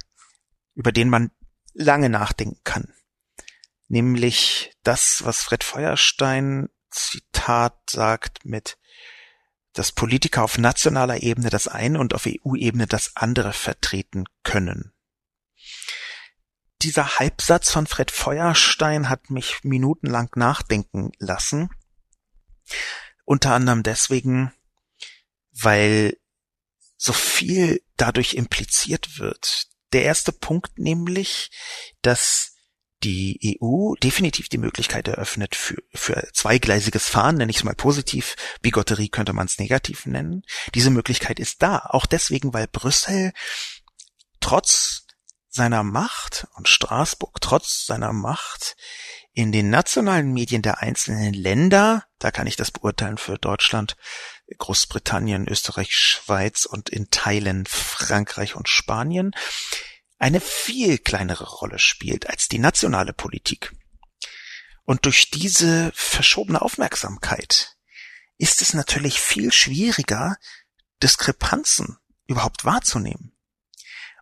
[0.74, 1.30] über den man
[1.72, 2.92] lange nachdenken kann.
[3.88, 8.78] Nämlich das, was Fred Feuerstein Zitat sagt mit,
[9.72, 14.92] dass Politiker auf nationaler Ebene das eine und auf EU-Ebene das andere vertreten können.
[16.82, 21.68] dieser Halbsatz von Fred Feuerstein hat mich minutenlang nachdenken lassen.
[23.26, 24.52] Unter anderem deswegen,
[25.52, 26.16] weil
[27.00, 29.68] so viel dadurch impliziert wird.
[29.94, 31.50] Der erste Punkt nämlich,
[32.02, 32.52] dass
[33.02, 38.36] die EU definitiv die Möglichkeit eröffnet für, für zweigleisiges Fahren, nenne ich es mal positiv,
[38.60, 40.42] Bigotterie könnte man es negativ nennen.
[40.74, 43.32] Diese Möglichkeit ist da, auch deswegen, weil Brüssel
[44.40, 45.06] trotz
[45.48, 48.76] seiner Macht und Straßburg trotz seiner Macht
[49.32, 53.96] in den nationalen Medien der einzelnen Länder, da kann ich das beurteilen für Deutschland,
[54.58, 59.32] Großbritannien, Österreich, Schweiz und in Teilen Frankreich und Spanien,
[60.18, 63.72] eine viel kleinere Rolle spielt als die nationale Politik.
[64.84, 67.76] Und durch diese verschobene Aufmerksamkeit
[68.38, 70.36] ist es natürlich viel schwieriger,
[71.02, 73.32] Diskrepanzen überhaupt wahrzunehmen.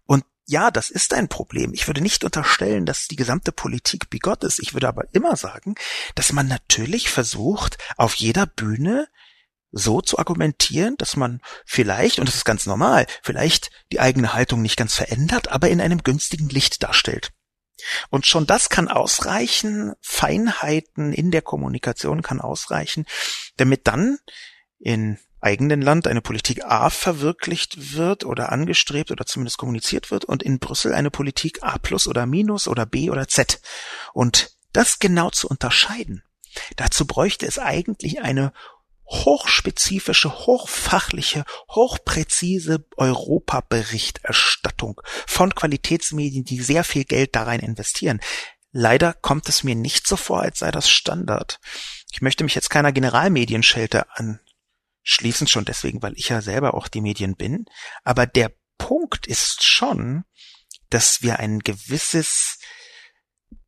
[0.04, 1.72] Und ja, das ist ein Problem.
[1.74, 4.58] Ich würde nicht unterstellen, dass die gesamte Politik bigott ist.
[4.60, 5.74] Ich würde aber immer sagen,
[6.14, 9.08] dass man natürlich versucht, auf jeder Bühne
[9.70, 14.62] so zu argumentieren, dass man vielleicht, und das ist ganz normal, vielleicht die eigene Haltung
[14.62, 17.32] nicht ganz verändert, aber in einem günstigen Licht darstellt.
[18.10, 23.06] Und schon das kann ausreichen, Feinheiten in der Kommunikation kann ausreichen,
[23.56, 24.18] damit dann
[24.78, 30.42] in eigenen Land eine Politik A verwirklicht wird oder angestrebt oder zumindest kommuniziert wird und
[30.42, 33.60] in Brüssel eine Politik A plus oder minus oder B oder Z.
[34.12, 36.24] Und das genau zu unterscheiden,
[36.76, 38.52] dazu bräuchte es eigentlich eine
[39.08, 48.20] hochspezifische, hochfachliche, hochpräzise Europaberichterstattung von Qualitätsmedien, die sehr viel Geld da rein investieren.
[48.70, 51.58] Leider kommt es mir nicht so vor, als sei das Standard.
[52.12, 57.00] Ich möchte mich jetzt keiner Generalmedienschelte anschließen, schon deswegen, weil ich ja selber auch die
[57.00, 57.64] Medien bin.
[58.04, 60.24] Aber der Punkt ist schon,
[60.90, 62.58] dass wir ein gewisses,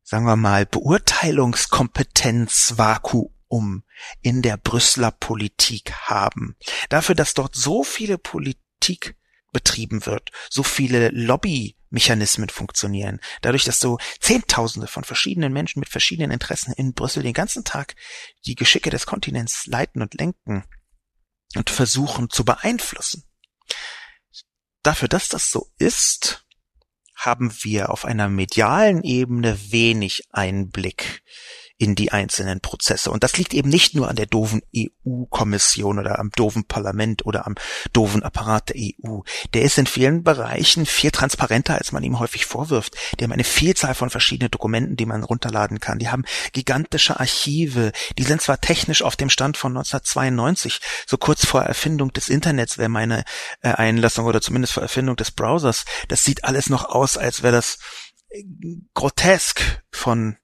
[0.03, 3.83] sagen wir mal, Beurteilungskompetenzvakuum um
[4.21, 6.55] in der Brüsseler Politik haben.
[6.89, 9.15] Dafür, dass dort so viele Politik
[9.51, 16.31] betrieben wird, so viele Lobbymechanismen funktionieren, dadurch, dass so Zehntausende von verschiedenen Menschen mit verschiedenen
[16.31, 17.95] Interessen in Brüssel den ganzen Tag
[18.45, 20.63] die Geschicke des Kontinents leiten und lenken
[21.55, 23.25] und versuchen zu beeinflussen.
[24.81, 26.45] Dafür, dass das so ist,
[27.15, 31.21] haben wir auf einer medialen Ebene wenig Einblick
[31.81, 33.09] in die einzelnen Prozesse.
[33.09, 37.47] Und das liegt eben nicht nur an der doofen EU-Kommission oder am doofen Parlament oder
[37.47, 37.55] am
[37.91, 39.21] doofen Apparat der EU.
[39.55, 42.95] Der ist in vielen Bereichen viel transparenter, als man ihm häufig vorwirft.
[43.19, 45.97] Die haben eine Vielzahl von verschiedenen Dokumenten, die man runterladen kann.
[45.97, 47.93] Die haben gigantische Archive.
[48.15, 52.77] Die sind zwar technisch auf dem Stand von 1992, so kurz vor Erfindung des Internets
[52.77, 53.23] wäre meine
[53.61, 55.85] äh, Einlassung oder zumindest vor Erfindung des Browsers.
[56.09, 57.79] Das sieht alles noch aus, als wäre das
[58.29, 58.43] äh,
[58.93, 60.37] grotesk von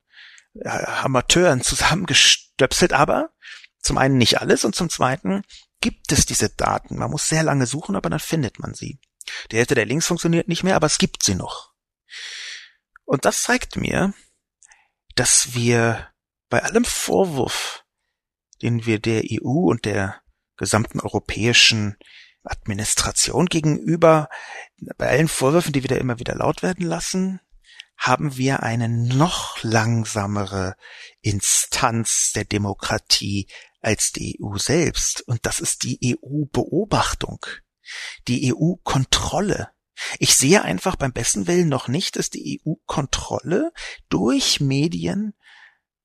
[0.65, 3.31] Amateuren zusammengestöpselt, aber
[3.79, 5.43] zum einen nicht alles und zum zweiten
[5.81, 6.97] gibt es diese Daten.
[6.97, 8.99] Man muss sehr lange suchen, aber dann findet man sie.
[9.51, 11.73] Die Hälfte der Links funktioniert nicht mehr, aber es gibt sie noch.
[13.05, 14.13] Und das zeigt mir,
[15.15, 16.09] dass wir
[16.49, 17.85] bei allem Vorwurf,
[18.61, 20.21] den wir der EU und der
[20.57, 21.97] gesamten europäischen
[22.43, 24.29] Administration gegenüber,
[24.97, 27.39] bei allen Vorwürfen, die wir da immer wieder laut werden lassen,
[27.97, 30.75] haben wir eine noch langsamere
[31.21, 33.47] Instanz der Demokratie
[33.81, 35.21] als die EU selbst.
[35.27, 37.45] Und das ist die EU-Beobachtung,
[38.27, 39.69] die EU-Kontrolle.
[40.19, 43.71] Ich sehe einfach beim besten Willen noch nicht, dass die EU-Kontrolle
[44.09, 45.33] durch Medien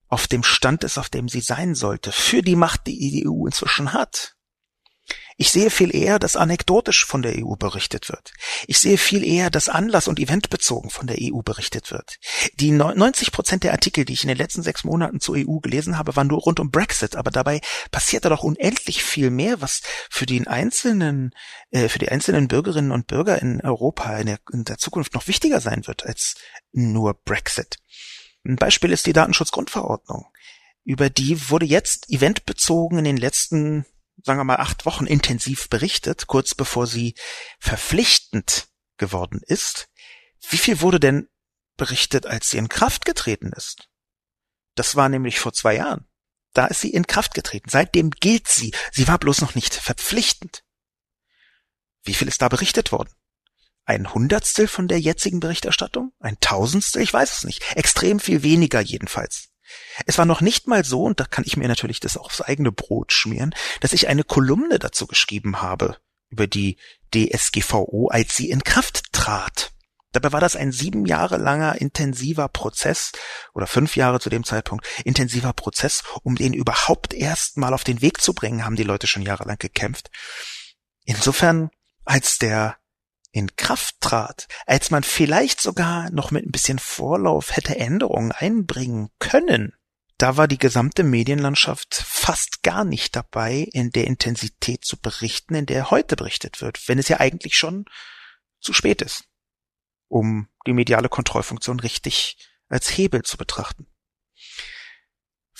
[0.08, 3.46] auf dem Stand ist, auf dem sie sein sollte, für die Macht, die die EU
[3.46, 4.36] inzwischen hat.
[5.36, 8.32] Ich sehe viel eher, dass anekdotisch von der EU berichtet wird.
[8.66, 12.18] Ich sehe viel eher, dass anlass- und eventbezogen von der EU berichtet wird.
[12.54, 15.98] Die 90 Prozent der Artikel, die ich in den letzten sechs Monaten zur EU gelesen
[15.98, 20.26] habe, waren nur rund um Brexit, aber dabei passierte doch unendlich viel mehr, was für
[20.26, 21.32] den einzelnen,
[21.70, 25.28] äh, für die einzelnen Bürgerinnen und Bürger in Europa in der, in der Zukunft noch
[25.28, 26.34] wichtiger sein wird als
[26.72, 27.78] nur Brexit.
[28.44, 30.26] Ein Beispiel ist die Datenschutzgrundverordnung.
[30.84, 33.86] Über die wurde jetzt eventbezogen in den letzten
[34.22, 37.14] sagen wir mal, acht Wochen intensiv berichtet, kurz bevor sie
[37.58, 39.88] verpflichtend geworden ist.
[40.48, 41.28] Wie viel wurde denn
[41.76, 43.88] berichtet, als sie in Kraft getreten ist?
[44.74, 46.06] Das war nämlich vor zwei Jahren.
[46.54, 47.70] Da ist sie in Kraft getreten.
[47.70, 48.74] Seitdem gilt sie.
[48.90, 50.64] Sie war bloß noch nicht verpflichtend.
[52.04, 53.10] Wie viel ist da berichtet worden?
[53.84, 56.12] Ein Hundertstel von der jetzigen Berichterstattung?
[56.20, 57.02] Ein Tausendstel?
[57.02, 57.62] Ich weiß es nicht.
[57.76, 59.51] Extrem viel weniger jedenfalls.
[60.06, 62.72] Es war noch nicht mal so, und da kann ich mir natürlich das aufs eigene
[62.72, 65.98] Brot schmieren, dass ich eine Kolumne dazu geschrieben habe
[66.28, 66.78] über die
[67.14, 69.72] DSGVO, als sie in Kraft trat.
[70.12, 73.12] Dabei war das ein sieben Jahre langer intensiver Prozess
[73.54, 78.02] oder fünf Jahre zu dem Zeitpunkt intensiver Prozess, um den überhaupt erst mal auf den
[78.02, 80.10] Weg zu bringen, haben die Leute schon jahrelang gekämpft.
[81.04, 81.70] Insofern,
[82.04, 82.76] als der
[83.32, 89.08] in Kraft trat, als man vielleicht sogar noch mit ein bisschen Vorlauf hätte Änderungen einbringen
[89.18, 89.74] können,
[90.18, 95.66] da war die gesamte Medienlandschaft fast gar nicht dabei, in der Intensität zu berichten, in
[95.66, 97.86] der heute berichtet wird, wenn es ja eigentlich schon
[98.60, 99.24] zu spät ist
[100.12, 102.36] um die mediale Kontrollfunktion richtig
[102.68, 103.86] als Hebel zu betrachten.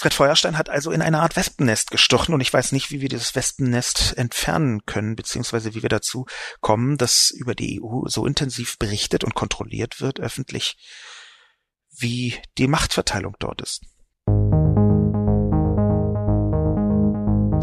[0.02, 3.08] Fred Feuerstein hat also in eine Art Wespennest gestochen und ich weiß nicht, wie wir
[3.08, 6.26] dieses Wespennest entfernen können, beziehungsweise wie wir dazu
[6.60, 10.76] kommen, dass über die EU so intensiv berichtet und kontrolliert wird öffentlich,
[11.96, 13.82] wie die Machtverteilung dort ist.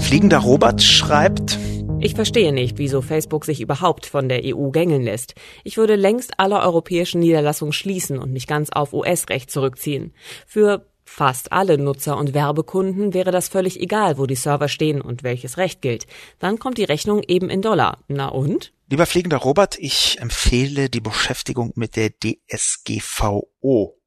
[0.01, 1.59] Fliegender Robert schreibt,
[1.99, 5.35] ich verstehe nicht, wieso Facebook sich überhaupt von der EU gängeln lässt.
[5.65, 10.13] Ich würde längst alle europäischen Niederlassungen schließen und mich ganz auf US-Recht zurückziehen.
[10.47, 15.23] Für fast alle Nutzer und Werbekunden wäre das völlig egal, wo die Server stehen und
[15.23, 16.05] welches Recht gilt.
[16.37, 18.03] Dann kommt die Rechnung eben in Dollar.
[18.07, 18.71] Na und?
[18.89, 23.99] Lieber fliegender Robert, ich empfehle die Beschäftigung mit der DSGVO,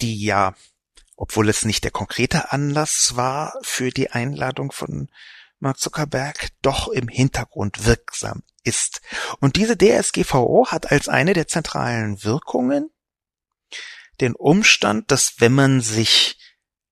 [0.00, 0.54] die ja,
[1.16, 5.08] obwohl es nicht der konkrete Anlass war für die Einladung von
[5.60, 9.00] Mark Zuckerberg doch im Hintergrund wirksam ist.
[9.40, 12.90] Und diese DSGVO hat als eine der zentralen Wirkungen
[14.20, 16.38] den Umstand, dass wenn man sich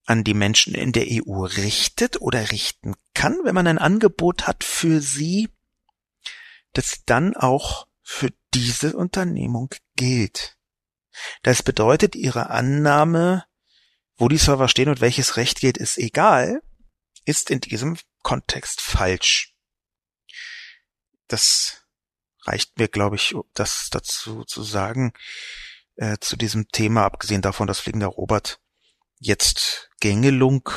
[0.07, 4.65] an die Menschen in der EU richtet oder richten kann, wenn man ein Angebot hat
[4.65, 5.49] für sie,
[6.73, 10.57] das dann auch für diese Unternehmung gilt.
[11.43, 13.45] Das bedeutet, ihre Annahme,
[14.17, 16.63] wo die Server stehen und welches Recht gilt, ist egal,
[17.25, 19.55] ist in diesem Kontext falsch.
[21.29, 21.85] Das
[22.43, 25.13] reicht mir, glaube ich, das dazu zu sagen,
[25.97, 28.61] äh, zu diesem Thema, abgesehen davon, dass Fliegender Robert
[29.19, 30.69] jetzt Gängelung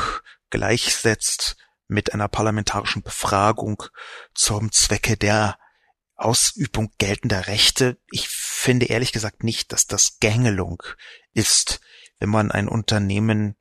[0.50, 1.56] gleichsetzt
[1.88, 3.84] mit einer parlamentarischen Befragung
[4.34, 5.58] zum Zwecke der
[6.16, 8.00] Ausübung geltender Rechte.
[8.12, 10.84] Ich finde ehrlich gesagt nicht, dass das Gängelung
[11.34, 11.82] ist,
[12.20, 13.56] wenn man ein Unternehmen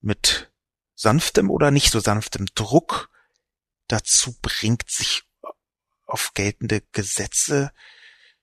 [0.00, 0.52] mit
[0.94, 3.10] sanftem oder nicht so sanftem Druck
[3.88, 5.24] dazu bringt, sich
[6.06, 7.72] auf geltende Gesetze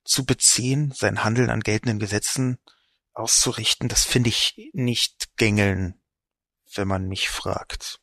[0.03, 2.57] zu beziehen, sein Handeln an geltenden Gesetzen
[3.13, 5.95] auszurichten, das finde ich nicht gängeln,
[6.75, 7.99] wenn man mich fragt.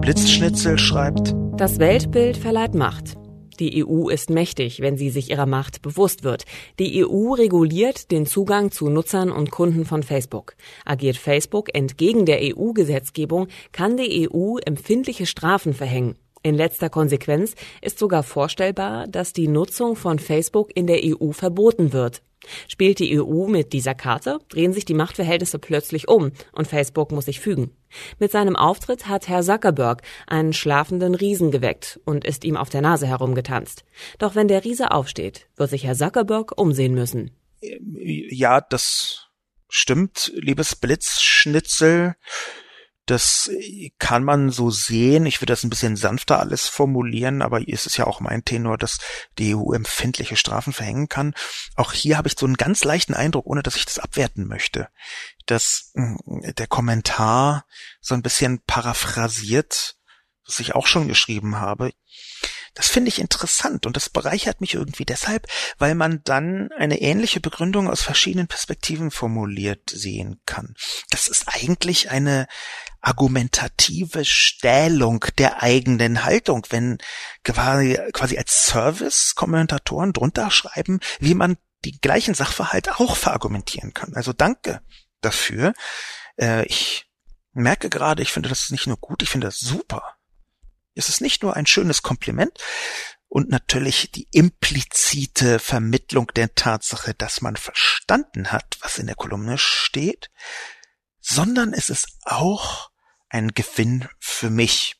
[0.00, 3.14] Blitzschnitzel schreibt, das Weltbild verleiht Macht.
[3.60, 6.44] Die EU ist mächtig, wenn sie sich ihrer Macht bewusst wird.
[6.80, 10.56] Die EU reguliert den Zugang zu Nutzern und Kunden von Facebook.
[10.84, 16.16] Agiert Facebook entgegen der EU-Gesetzgebung, kann die EU empfindliche Strafen verhängen.
[16.42, 21.92] In letzter Konsequenz ist sogar vorstellbar, dass die Nutzung von Facebook in der EU verboten
[21.92, 22.22] wird.
[22.66, 27.26] Spielt die EU mit dieser Karte, drehen sich die Machtverhältnisse plötzlich um und Facebook muss
[27.26, 27.70] sich fügen.
[28.18, 32.80] Mit seinem Auftritt hat Herr Zuckerberg einen schlafenden Riesen geweckt und ist ihm auf der
[32.80, 33.84] Nase herumgetanzt.
[34.18, 37.30] Doch wenn der Riese aufsteht, wird sich Herr Zuckerberg umsehen müssen.
[37.60, 39.28] Ja, das
[39.68, 42.16] stimmt, liebes Blitzschnitzel.
[43.06, 43.50] Das
[43.98, 45.26] kann man so sehen.
[45.26, 48.78] Ich würde das ein bisschen sanfter alles formulieren, aber ist es ja auch mein Tenor,
[48.78, 48.98] dass
[49.38, 51.34] die EU empfindliche Strafen verhängen kann.
[51.74, 54.88] Auch hier habe ich so einen ganz leichten Eindruck, ohne dass ich das abwerten möchte,
[55.46, 56.18] dass hm,
[56.56, 57.66] der Kommentar
[58.00, 59.96] so ein bisschen paraphrasiert,
[60.46, 61.92] was ich auch schon geschrieben habe.
[62.74, 65.46] Das finde ich interessant und das bereichert mich irgendwie deshalb,
[65.78, 70.74] weil man dann eine ähnliche Begründung aus verschiedenen Perspektiven formuliert sehen kann.
[71.10, 72.46] Das ist eigentlich eine
[73.02, 76.98] argumentative Stählung der eigenen Haltung, wenn
[77.42, 77.98] quasi,
[78.38, 84.14] als Service Kommentatoren drunter schreiben, wie man die gleichen Sachverhalte auch verargumentieren kann.
[84.14, 84.80] Also danke
[85.20, 85.74] dafür.
[86.38, 87.06] Äh, ich
[87.52, 90.16] merke gerade, ich finde das nicht nur gut, ich finde das super.
[90.94, 92.58] Es ist nicht nur ein schönes Kompliment
[93.28, 99.56] und natürlich die implizite Vermittlung der Tatsache, dass man verstanden hat, was in der Kolumne
[99.56, 100.30] steht,
[101.20, 102.90] sondern es ist auch
[103.30, 104.96] ein Gewinn für mich,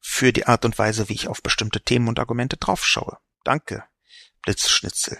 [0.00, 3.18] für die Art und Weise, wie ich auf bestimmte Themen und Argumente draufschaue.
[3.44, 3.84] Danke,
[4.42, 5.18] Blitzschnitzel.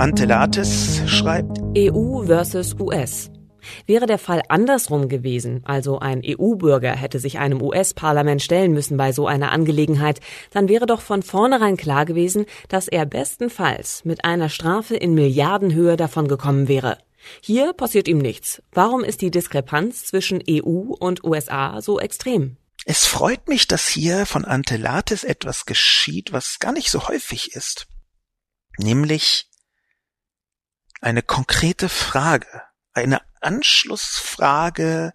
[0.00, 3.30] Antelates schreibt EU versus US.
[3.86, 9.12] Wäre der Fall andersrum gewesen, also ein EU-Bürger hätte sich einem US-Parlament stellen müssen bei
[9.12, 14.48] so einer Angelegenheit, dann wäre doch von vornherein klar gewesen, dass er bestenfalls mit einer
[14.48, 16.98] Strafe in Milliardenhöhe davongekommen wäre.
[17.42, 18.62] Hier passiert ihm nichts.
[18.72, 22.56] Warum ist die Diskrepanz zwischen EU und USA so extrem?
[22.86, 27.86] Es freut mich, dass hier von Antelates etwas geschieht, was gar nicht so häufig ist,
[28.78, 29.50] nämlich
[31.00, 32.62] eine konkrete Frage,
[33.00, 35.12] eine Anschlussfrage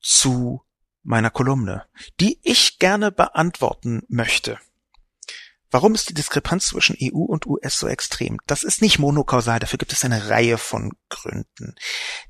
[0.00, 0.62] zu
[1.02, 1.86] meiner Kolumne,
[2.20, 4.58] die ich gerne beantworten möchte.
[5.70, 8.38] Warum ist die Diskrepanz zwischen EU und US so extrem?
[8.46, 11.74] Das ist nicht monokausal, dafür gibt es eine Reihe von Gründen.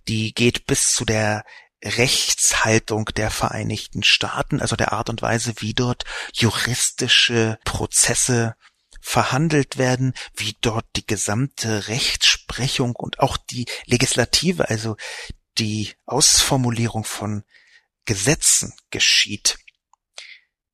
[0.06, 1.44] Die geht bis zu der
[1.84, 8.54] Rechtshaltung der Vereinigten Staaten, also der Art und Weise, wie dort juristische Prozesse
[9.02, 14.96] verhandelt werden, wie dort die gesamte Rechtsprechung und auch die Legislative, also
[15.58, 17.44] die Ausformulierung von
[18.04, 19.58] Gesetzen geschieht.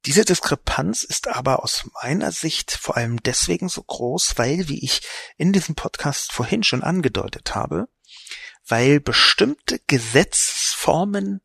[0.07, 5.03] Diese Diskrepanz ist aber aus meiner Sicht vor allem deswegen so groß, weil, wie ich
[5.37, 7.89] in diesem Podcast vorhin schon angedeutet habe,
[8.67, 11.41] weil bestimmte Gesetzesformen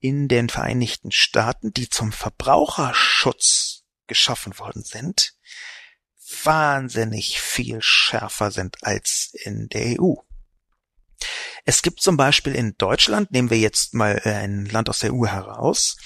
[0.00, 5.34] in den Vereinigten Staaten, die zum Verbraucherschutz geschaffen worden sind,
[6.44, 10.14] wahnsinnig viel schärfer sind als in der EU.
[11.64, 15.26] Es gibt zum Beispiel in Deutschland, nehmen wir jetzt mal ein Land aus der EU
[15.26, 15.96] heraus,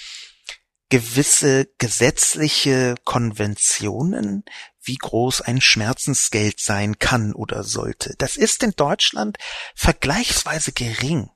[0.89, 4.45] gewisse gesetzliche Konventionen,
[4.83, 8.15] wie groß ein Schmerzensgeld sein kann oder sollte.
[8.19, 9.39] Das ist in Deutschland
[9.75, 11.31] vergleichsweise gering.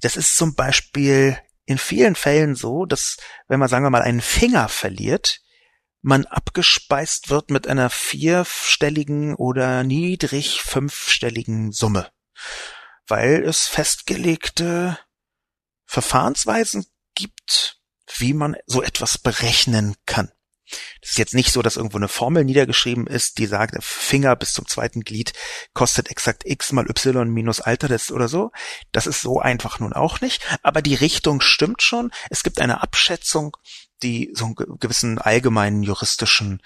[0.00, 1.36] Das ist zum Beispiel
[1.66, 3.16] in vielen Fällen so, dass
[3.48, 5.40] wenn man sagen wir mal einen Finger verliert,
[6.02, 12.10] man abgespeist wird mit einer vierstelligen oder niedrig fünfstelligen Summe,
[13.06, 14.98] weil es festgelegte
[15.86, 17.80] Verfahrensweisen gibt,
[18.16, 20.30] wie man so etwas berechnen kann.
[21.00, 24.52] Das ist jetzt nicht so, dass irgendwo eine Formel niedergeschrieben ist, die sagt, Finger bis
[24.52, 25.32] zum zweiten Glied
[25.74, 28.52] kostet exakt x mal y minus Alter des oder so.
[28.92, 30.42] Das ist so einfach nun auch nicht.
[30.62, 32.12] Aber die Richtung stimmt schon.
[32.30, 33.56] Es gibt eine Abschätzung,
[34.02, 36.62] die so einen gewissen allgemeinen juristischen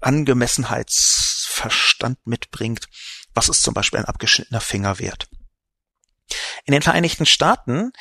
[0.00, 2.88] Angemessenheitsverstand mitbringt.
[3.34, 5.28] Was ist zum Beispiel ein abgeschnittener Finger wert?
[6.64, 7.92] In den Vereinigten Staaten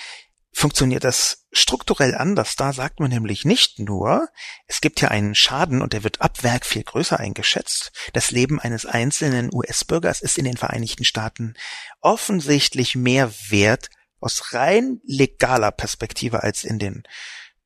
[0.57, 2.55] funktioniert das strukturell anders.
[2.55, 4.27] Da sagt man nämlich nicht nur,
[4.65, 7.91] es gibt hier einen Schaden und der wird ab Werk viel größer eingeschätzt.
[8.13, 11.53] Das Leben eines einzelnen US-Bürgers ist in den Vereinigten Staaten
[12.01, 17.03] offensichtlich mehr wert aus rein legaler Perspektive als in den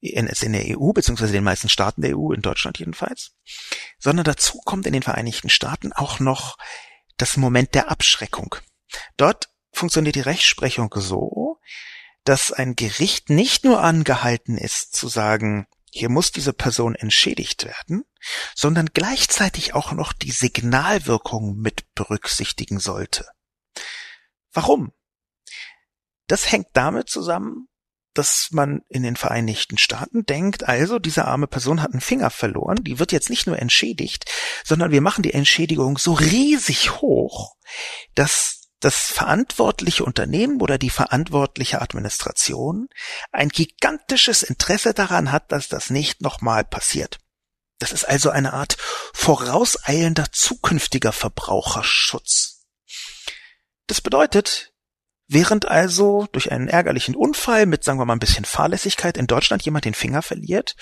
[0.02, 3.34] in, in der EU, beziehungsweise den meisten Staaten der EU, in Deutschland jedenfalls,
[4.00, 6.58] sondern dazu kommt in den Vereinigten Staaten auch noch
[7.18, 8.56] das Moment der Abschreckung.
[9.16, 11.60] Dort funktioniert die Rechtsprechung so,
[12.24, 18.04] dass ein Gericht nicht nur angehalten ist zu sagen, hier muss diese Person entschädigt werden,
[18.56, 23.28] sondern gleichzeitig auch noch die Signalwirkung mit berücksichtigen sollte.
[24.54, 24.94] Warum?
[26.28, 27.68] Das hängt damit zusammen,
[28.14, 32.84] dass man in den Vereinigten Staaten denkt, also diese arme Person hat einen Finger verloren,
[32.84, 34.26] die wird jetzt nicht nur entschädigt,
[34.66, 37.56] sondern wir machen die Entschädigung so riesig hoch,
[38.16, 42.88] dass das verantwortliche Unternehmen oder die verantwortliche Administration
[43.32, 47.20] ein gigantisches Interesse daran hat, dass das nicht nochmal passiert.
[47.78, 48.78] Das ist also eine Art
[49.14, 52.66] vorauseilender zukünftiger Verbraucherschutz.
[53.88, 54.71] Das bedeutet,
[55.32, 59.64] während also durch einen ärgerlichen Unfall mit, sagen wir mal, ein bisschen Fahrlässigkeit in Deutschland
[59.64, 60.76] jemand den Finger verliert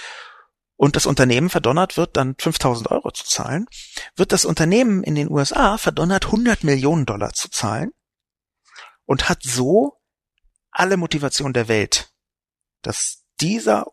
[0.76, 3.68] und das Unternehmen verdonnert wird, dann 5000 Euro zu zahlen,
[4.16, 7.92] wird das Unternehmen in den USA verdonnert, 100 Millionen Dollar zu zahlen
[9.06, 10.02] und hat so
[10.72, 12.12] alle Motivation der Welt,
[12.82, 13.86] dass dieser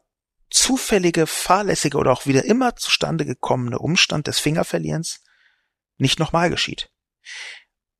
[0.48, 5.22] zufällige, fahrlässige oder auch wieder immer zustande gekommene Umstand des Fingerverlierens
[5.98, 6.90] nicht nochmal geschieht.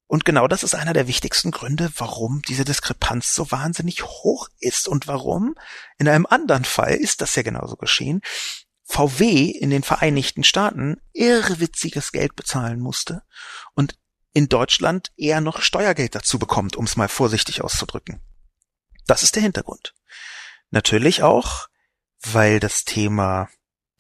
[0.09, 4.87] Und genau das ist einer der wichtigsten Gründe, warum diese Diskrepanz so wahnsinnig hoch ist
[4.87, 5.57] und warum
[5.99, 8.21] in einem anderen Fall ist das ja genauso geschehen,
[8.85, 13.25] VW in den Vereinigten Staaten irrwitziges Geld bezahlen musste
[13.75, 13.99] und
[14.33, 18.21] in Deutschland eher noch Steuergeld dazu bekommt, um es mal vorsichtig auszudrücken.
[19.07, 19.95] Das ist der Hintergrund.
[20.71, 21.69] Natürlich auch,
[22.21, 23.49] weil das Thema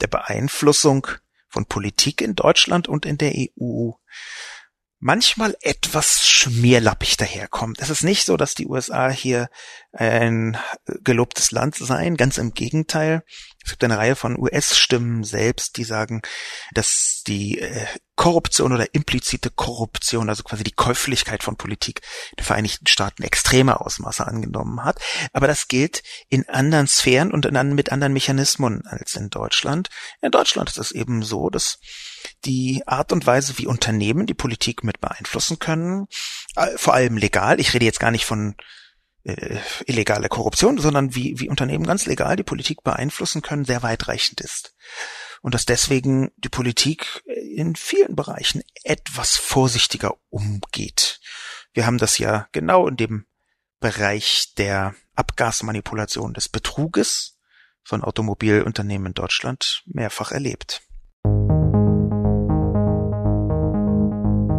[0.00, 1.08] der Beeinflussung
[1.48, 3.92] von Politik in Deutschland und in der EU
[4.98, 7.80] manchmal etwas schmierlappig daherkommt.
[7.80, 9.48] Es ist nicht so, dass die USA hier
[9.96, 10.58] ein
[11.02, 13.22] gelobtes Land seien, ganz im Gegenteil.
[13.64, 16.22] Es gibt eine Reihe von US-Stimmen selbst, die sagen,
[16.72, 22.44] dass die äh, Korruption oder implizite Korruption, also quasi die Käuflichkeit von Politik in den
[22.44, 25.00] Vereinigten Staaten extreme Ausmaße angenommen hat.
[25.32, 29.88] Aber das gilt in anderen Sphären und in, mit anderen Mechanismen als in Deutschland.
[30.20, 31.78] In Deutschland ist es eben so, dass
[32.44, 36.06] die Art und Weise, wie Unternehmen die Politik mit beeinflussen können,
[36.54, 38.54] äh, vor allem legal, ich rede jetzt gar nicht von
[39.26, 44.40] äh, illegale Korruption, sondern wie, wie Unternehmen ganz legal die Politik beeinflussen können, sehr weitreichend
[44.40, 44.74] ist.
[45.42, 51.20] Und dass deswegen die Politik in vielen Bereichen etwas vorsichtiger umgeht.
[51.72, 53.26] Wir haben das ja genau in dem
[53.80, 57.38] Bereich der Abgasmanipulation des Betruges
[57.82, 60.82] von Automobilunternehmen in Deutschland mehrfach erlebt.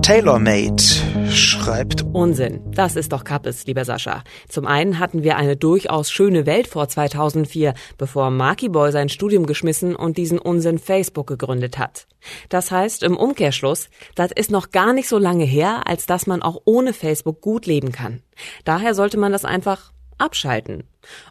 [0.02, 2.62] TaylorMade schreibt Unsinn.
[2.72, 4.24] Das ist doch Kappes, lieber Sascha.
[4.48, 9.46] Zum einen hatten wir eine durchaus schöne Welt vor 2004, bevor Marky Boy sein Studium
[9.46, 12.08] geschmissen und diesen Unsinn Facebook gegründet hat.
[12.50, 16.42] Das heißt, im Umkehrschluss, das ist noch gar nicht so lange her, als dass man
[16.42, 18.22] auch ohne Facebook gut leben kann.
[18.64, 20.84] Daher sollte man das einfach abschalten.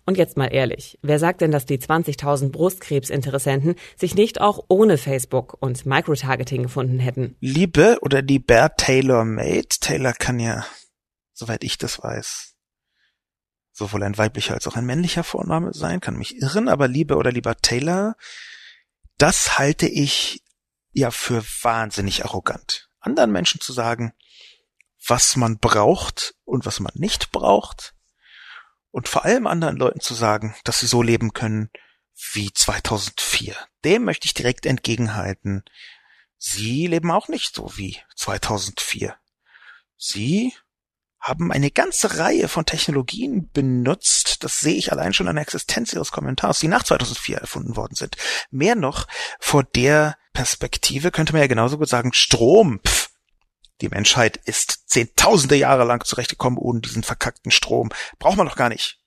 [0.05, 4.99] Und jetzt mal ehrlich, wer sagt denn, dass die 20.000 Brustkrebsinteressenten sich nicht auch ohne
[4.99, 7.37] Facebook und Microtargeting gefunden hätten?
[7.41, 10.66] Liebe oder lieber Taylor Made, Taylor kann ja,
[11.32, 12.55] soweit ich das weiß,
[13.72, 17.30] sowohl ein weiblicher als auch ein männlicher Vorname sein, kann mich irren, aber Liebe oder
[17.30, 18.16] lieber Taylor,
[19.18, 20.43] das halte ich
[20.93, 22.89] ja für wahnsinnig arrogant.
[23.01, 24.12] Anderen Menschen zu sagen,
[25.07, 27.95] was man braucht und was man nicht braucht,
[28.97, 31.68] und vor allem anderen Leuten zu sagen, dass sie so leben können
[32.32, 33.55] wie 2004.
[33.84, 35.64] Dem möchte ich direkt entgegenhalten.
[36.38, 39.14] Sie leben auch nicht so wie 2004.
[39.99, 40.55] Sie
[41.20, 45.92] haben eine ganze Reihe von Technologien benutzt, das sehe ich allein schon an der Existenz
[45.92, 48.16] ihres Kommentars, die nach 2004 erfunden worden sind.
[48.51, 49.07] Mehr noch,
[49.38, 53.05] vor der Perspektive könnte man ja genauso gut sagen, Strom, pff,
[53.81, 57.91] die Menschheit ist zehntausende Jahre lang zurechtgekommen ohne diesen verkackten Strom.
[58.18, 59.01] Braucht man doch gar nicht.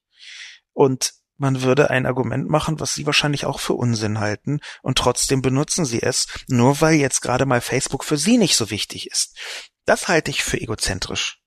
[0.74, 5.42] Und man würde ein Argument machen, was sie wahrscheinlich auch für Unsinn halten, und trotzdem
[5.42, 9.38] benutzen sie es, nur weil jetzt gerade mal Facebook für sie nicht so wichtig ist.
[9.86, 11.42] Das halte ich für egozentrisch.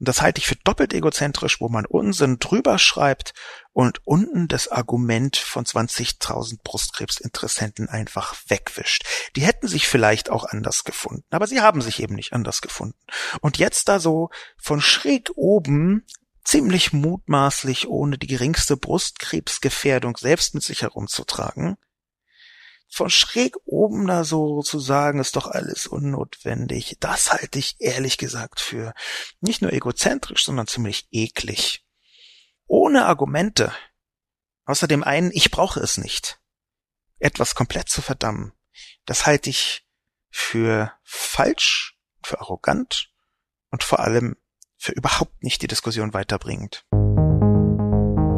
[0.00, 3.32] Und das halte ich für doppelt egozentrisch, wo man Unsinn drüber schreibt
[3.78, 9.04] und unten das Argument von 20.000 Brustkrebsinteressenten einfach wegwischt.
[9.36, 12.98] Die hätten sich vielleicht auch anders gefunden, aber sie haben sich eben nicht anders gefunden.
[13.40, 16.04] Und jetzt da so von schräg oben
[16.42, 21.76] ziemlich mutmaßlich ohne die geringste Brustkrebsgefährdung selbst mit sich herumzutragen,
[22.90, 28.18] von schräg oben da so zu sagen, ist doch alles unnotwendig, das halte ich ehrlich
[28.18, 28.92] gesagt für
[29.40, 31.84] nicht nur egozentrisch, sondern ziemlich eklig.
[32.70, 33.72] Ohne Argumente,
[34.66, 36.38] außer dem einen, ich brauche es nicht,
[37.18, 38.52] etwas komplett zu verdammen,
[39.06, 39.86] das halte ich
[40.30, 43.10] für falsch, für arrogant
[43.70, 44.36] und vor allem
[44.76, 46.84] für überhaupt nicht die Diskussion weiterbringend.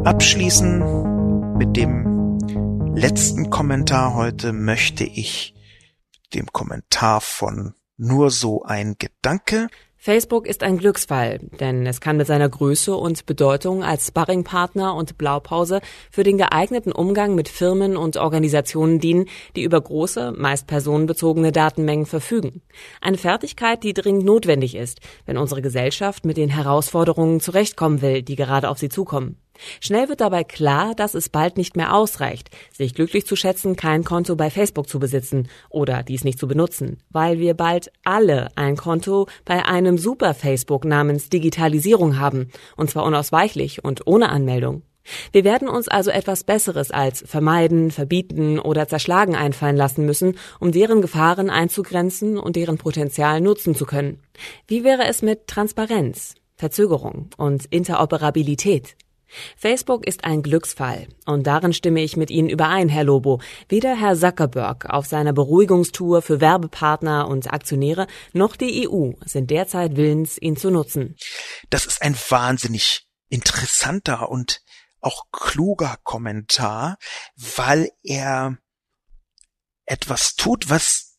[0.05, 2.39] Abschließen mit dem
[2.95, 5.53] letzten Kommentar heute möchte ich
[6.33, 9.67] dem Kommentar von nur so ein Gedanke
[10.03, 15.19] Facebook ist ein Glücksfall, denn es kann mit seiner Größe und Bedeutung als Sparringpartner und
[15.19, 15.79] Blaupause
[16.09, 19.25] für den geeigneten Umgang mit Firmen und Organisationen dienen,
[19.55, 22.63] die über große, meist personenbezogene Datenmengen verfügen.
[22.99, 28.35] Eine Fertigkeit, die dringend notwendig ist, wenn unsere Gesellschaft mit den Herausforderungen zurechtkommen will, die
[28.35, 29.37] gerade auf sie zukommen.
[29.79, 34.03] Schnell wird dabei klar, dass es bald nicht mehr ausreicht, sich glücklich zu schätzen, kein
[34.03, 38.77] Konto bei Facebook zu besitzen oder dies nicht zu benutzen, weil wir bald alle ein
[38.77, 44.83] Konto bei einem Super Facebook namens Digitalisierung haben, und zwar unausweichlich und ohne Anmeldung.
[45.31, 50.71] Wir werden uns also etwas Besseres als vermeiden, verbieten oder zerschlagen einfallen lassen müssen, um
[50.71, 54.21] deren Gefahren einzugrenzen und deren Potenzial nutzen zu können.
[54.67, 58.95] Wie wäre es mit Transparenz, Verzögerung und Interoperabilität?
[59.57, 61.07] Facebook ist ein Glücksfall.
[61.25, 63.41] Und darin stimme ich mit Ihnen überein, Herr Lobo.
[63.69, 69.95] Weder Herr Zuckerberg auf seiner Beruhigungstour für Werbepartner und Aktionäre noch die EU sind derzeit
[69.95, 71.15] willens, ihn zu nutzen.
[71.69, 74.61] Das ist ein wahnsinnig interessanter und
[74.99, 76.97] auch kluger Kommentar,
[77.35, 78.57] weil er
[79.85, 81.17] etwas tut, was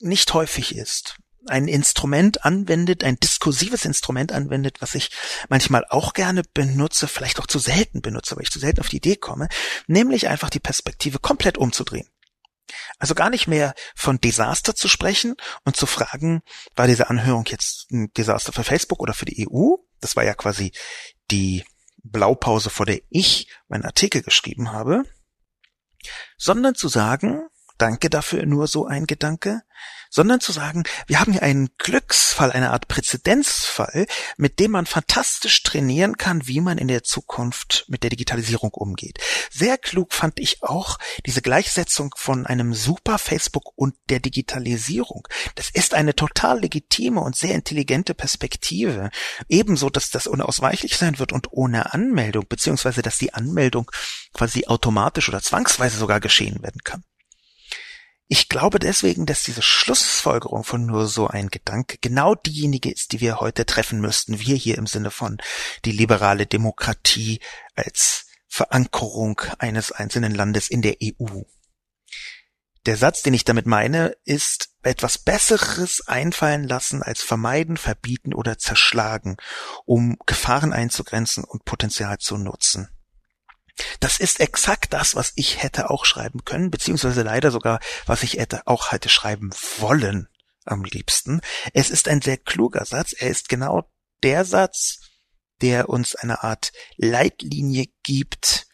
[0.00, 1.18] nicht häufig ist
[1.48, 5.10] ein Instrument anwendet, ein diskursives Instrument anwendet, was ich
[5.48, 8.98] manchmal auch gerne benutze, vielleicht auch zu selten benutze, weil ich zu selten auf die
[8.98, 9.48] Idee komme,
[9.86, 12.08] nämlich einfach die Perspektive komplett umzudrehen.
[12.98, 16.42] Also gar nicht mehr von Desaster zu sprechen und zu fragen,
[16.74, 19.76] war diese Anhörung jetzt ein Desaster für Facebook oder für die EU?
[20.00, 20.72] Das war ja quasi
[21.30, 21.64] die
[22.02, 25.04] Blaupause, vor der ich meinen Artikel geschrieben habe,
[26.36, 27.48] sondern zu sagen,
[27.78, 29.62] danke dafür nur so ein Gedanke,
[30.10, 34.06] sondern zu sagen, wir haben hier einen Glücksfall, eine Art Präzedenzfall,
[34.36, 39.18] mit dem man fantastisch trainieren kann, wie man in der Zukunft mit der Digitalisierung umgeht.
[39.50, 45.28] Sehr klug fand ich auch diese Gleichsetzung von einem super Facebook und der Digitalisierung.
[45.54, 49.10] Das ist eine total legitime und sehr intelligente Perspektive.
[49.48, 53.90] Ebenso, dass das unausweichlich sein wird und ohne Anmeldung, beziehungsweise dass die Anmeldung
[54.32, 57.04] quasi automatisch oder zwangsweise sogar geschehen werden kann.
[58.30, 63.20] Ich glaube deswegen, dass diese Schlussfolgerung von nur so ein Gedanke genau diejenige ist, die
[63.22, 64.38] wir heute treffen müssten.
[64.38, 65.38] Wir hier im Sinne von
[65.86, 67.40] die liberale Demokratie
[67.74, 71.40] als Verankerung eines einzelnen Landes in der EU.
[72.84, 78.58] Der Satz, den ich damit meine, ist etwas Besseres einfallen lassen als vermeiden, verbieten oder
[78.58, 79.38] zerschlagen,
[79.86, 82.88] um Gefahren einzugrenzen und Potenzial zu nutzen.
[84.00, 88.34] Das ist exakt das, was ich hätte auch schreiben können, beziehungsweise leider sogar, was ich
[88.34, 90.28] hätte auch hätte schreiben wollen
[90.64, 91.40] am liebsten.
[91.72, 93.14] Es ist ein sehr kluger Satz.
[93.16, 93.90] Er ist genau
[94.22, 95.00] der Satz,
[95.60, 98.66] der uns eine Art Leitlinie gibt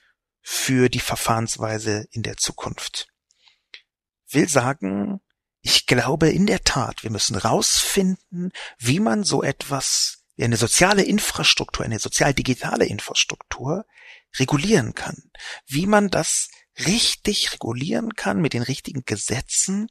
[0.43, 3.09] für die Verfahrensweise in der Zukunft.
[4.31, 5.21] Will sagen,
[5.63, 11.03] ich glaube in der Tat, wir müssen rausfinden, wie man so etwas wie eine soziale
[11.03, 13.87] Infrastruktur, eine sozial-digitale Infrastruktur
[14.39, 15.31] regulieren kann.
[15.67, 16.49] Wie man das
[16.87, 19.89] richtig regulieren kann mit den richtigen Gesetzen,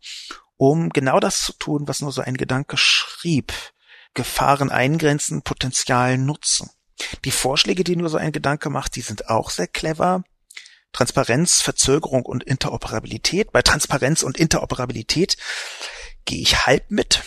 [0.58, 3.54] um genau das zu tun, was nur so ein Gedanke schrieb.
[4.14, 6.70] Gefahren eingrenzen, Potenzial nutzen.
[7.26, 10.24] Die Vorschläge, die nur so ein Gedanke macht, die sind auch sehr clever.
[10.92, 13.52] Transparenz, Verzögerung und Interoperabilität.
[13.52, 15.38] Bei Transparenz und Interoperabilität
[16.26, 17.24] gehe ich halb mit.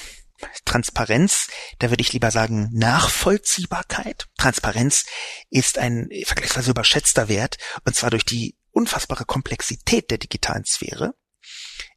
[0.64, 4.28] Transparenz, da würde ich lieber sagen Nachvollziehbarkeit.
[4.38, 5.06] Transparenz
[5.50, 11.14] ist ein vergleichsweise überschätzter Wert, und zwar durch die unfassbare Komplexität der digitalen Sphäre.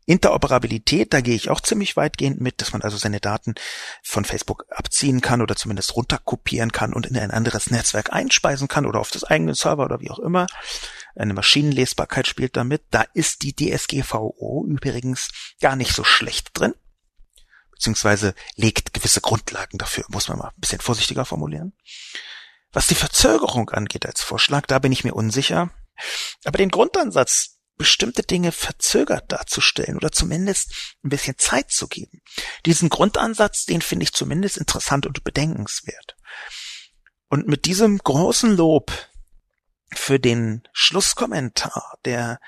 [0.05, 3.53] Interoperabilität, da gehe ich auch ziemlich weitgehend mit, dass man also seine Daten
[4.01, 8.87] von Facebook abziehen kann oder zumindest runterkopieren kann und in ein anderes Netzwerk einspeisen kann
[8.87, 10.47] oder auf das eigene Server oder wie auch immer.
[11.15, 12.81] Eine Maschinenlesbarkeit spielt damit.
[12.89, 15.29] Da ist die DSGVO übrigens
[15.61, 16.73] gar nicht so schlecht drin
[17.79, 21.73] beziehungsweise legt gewisse Grundlagen dafür, muss man mal ein bisschen vorsichtiger formulieren.
[22.73, 25.71] Was die Verzögerung angeht als Vorschlag, da bin ich mir unsicher.
[26.43, 30.73] Aber den Grundansatz, bestimmte Dinge verzögert darzustellen oder zumindest
[31.03, 32.21] ein bisschen Zeit zu geben,
[32.65, 36.17] diesen Grundansatz, den finde ich zumindest interessant und bedenkenswert.
[37.29, 38.91] Und mit diesem großen Lob
[39.93, 42.41] für den Schlusskommentar, der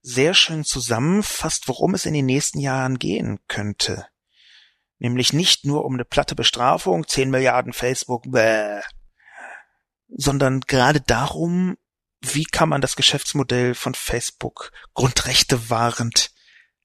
[0.00, 4.06] sehr schön zusammenfasst, worum es in den nächsten Jahren gehen könnte,
[5.00, 8.80] Nämlich nicht nur um eine platte Bestrafung, 10 Milliarden Facebook, bäh,
[10.08, 11.76] sondern gerade darum,
[12.20, 16.30] wie kann man das Geschäftsmodell von Facebook grundrechte wahrend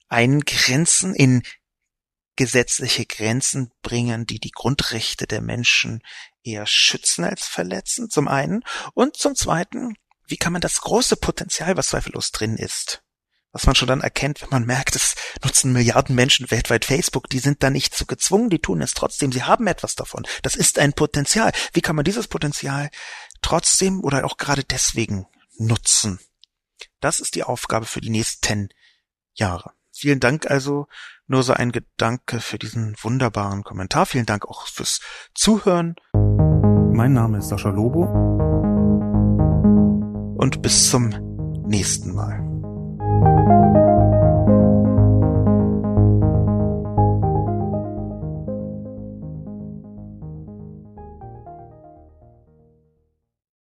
[0.07, 1.43] eingrenzen, in
[2.37, 6.01] gesetzliche Grenzen bringen, die die Grundrechte der Menschen
[6.43, 8.63] eher schützen als verletzen, zum einen.
[8.93, 9.95] Und zum zweiten,
[10.27, 13.04] wie kann man das große Potenzial, was zweifellos drin ist,
[13.55, 17.39] was man schon dann erkennt, wenn man merkt, es nutzen Milliarden Menschen weltweit Facebook, die
[17.39, 20.27] sind da nicht so gezwungen, die tun es trotzdem, sie haben etwas davon.
[20.41, 21.53] Das ist ein Potenzial.
[21.71, 22.89] Wie kann man dieses Potenzial
[23.41, 25.25] trotzdem oder auch gerade deswegen
[25.57, 26.19] nutzen?
[26.99, 28.67] Das ist die Aufgabe für die nächsten
[29.33, 29.71] Jahre.
[29.93, 30.87] Vielen Dank also,
[31.25, 34.05] nur so ein Gedanke für diesen wunderbaren Kommentar.
[34.05, 34.99] Vielen Dank auch fürs
[35.33, 35.95] Zuhören.
[36.91, 38.03] Mein Name ist Sascha Lobo.
[40.37, 41.11] Und bis zum
[41.65, 42.54] nächsten Mal.
[43.23, 43.84] Thank you.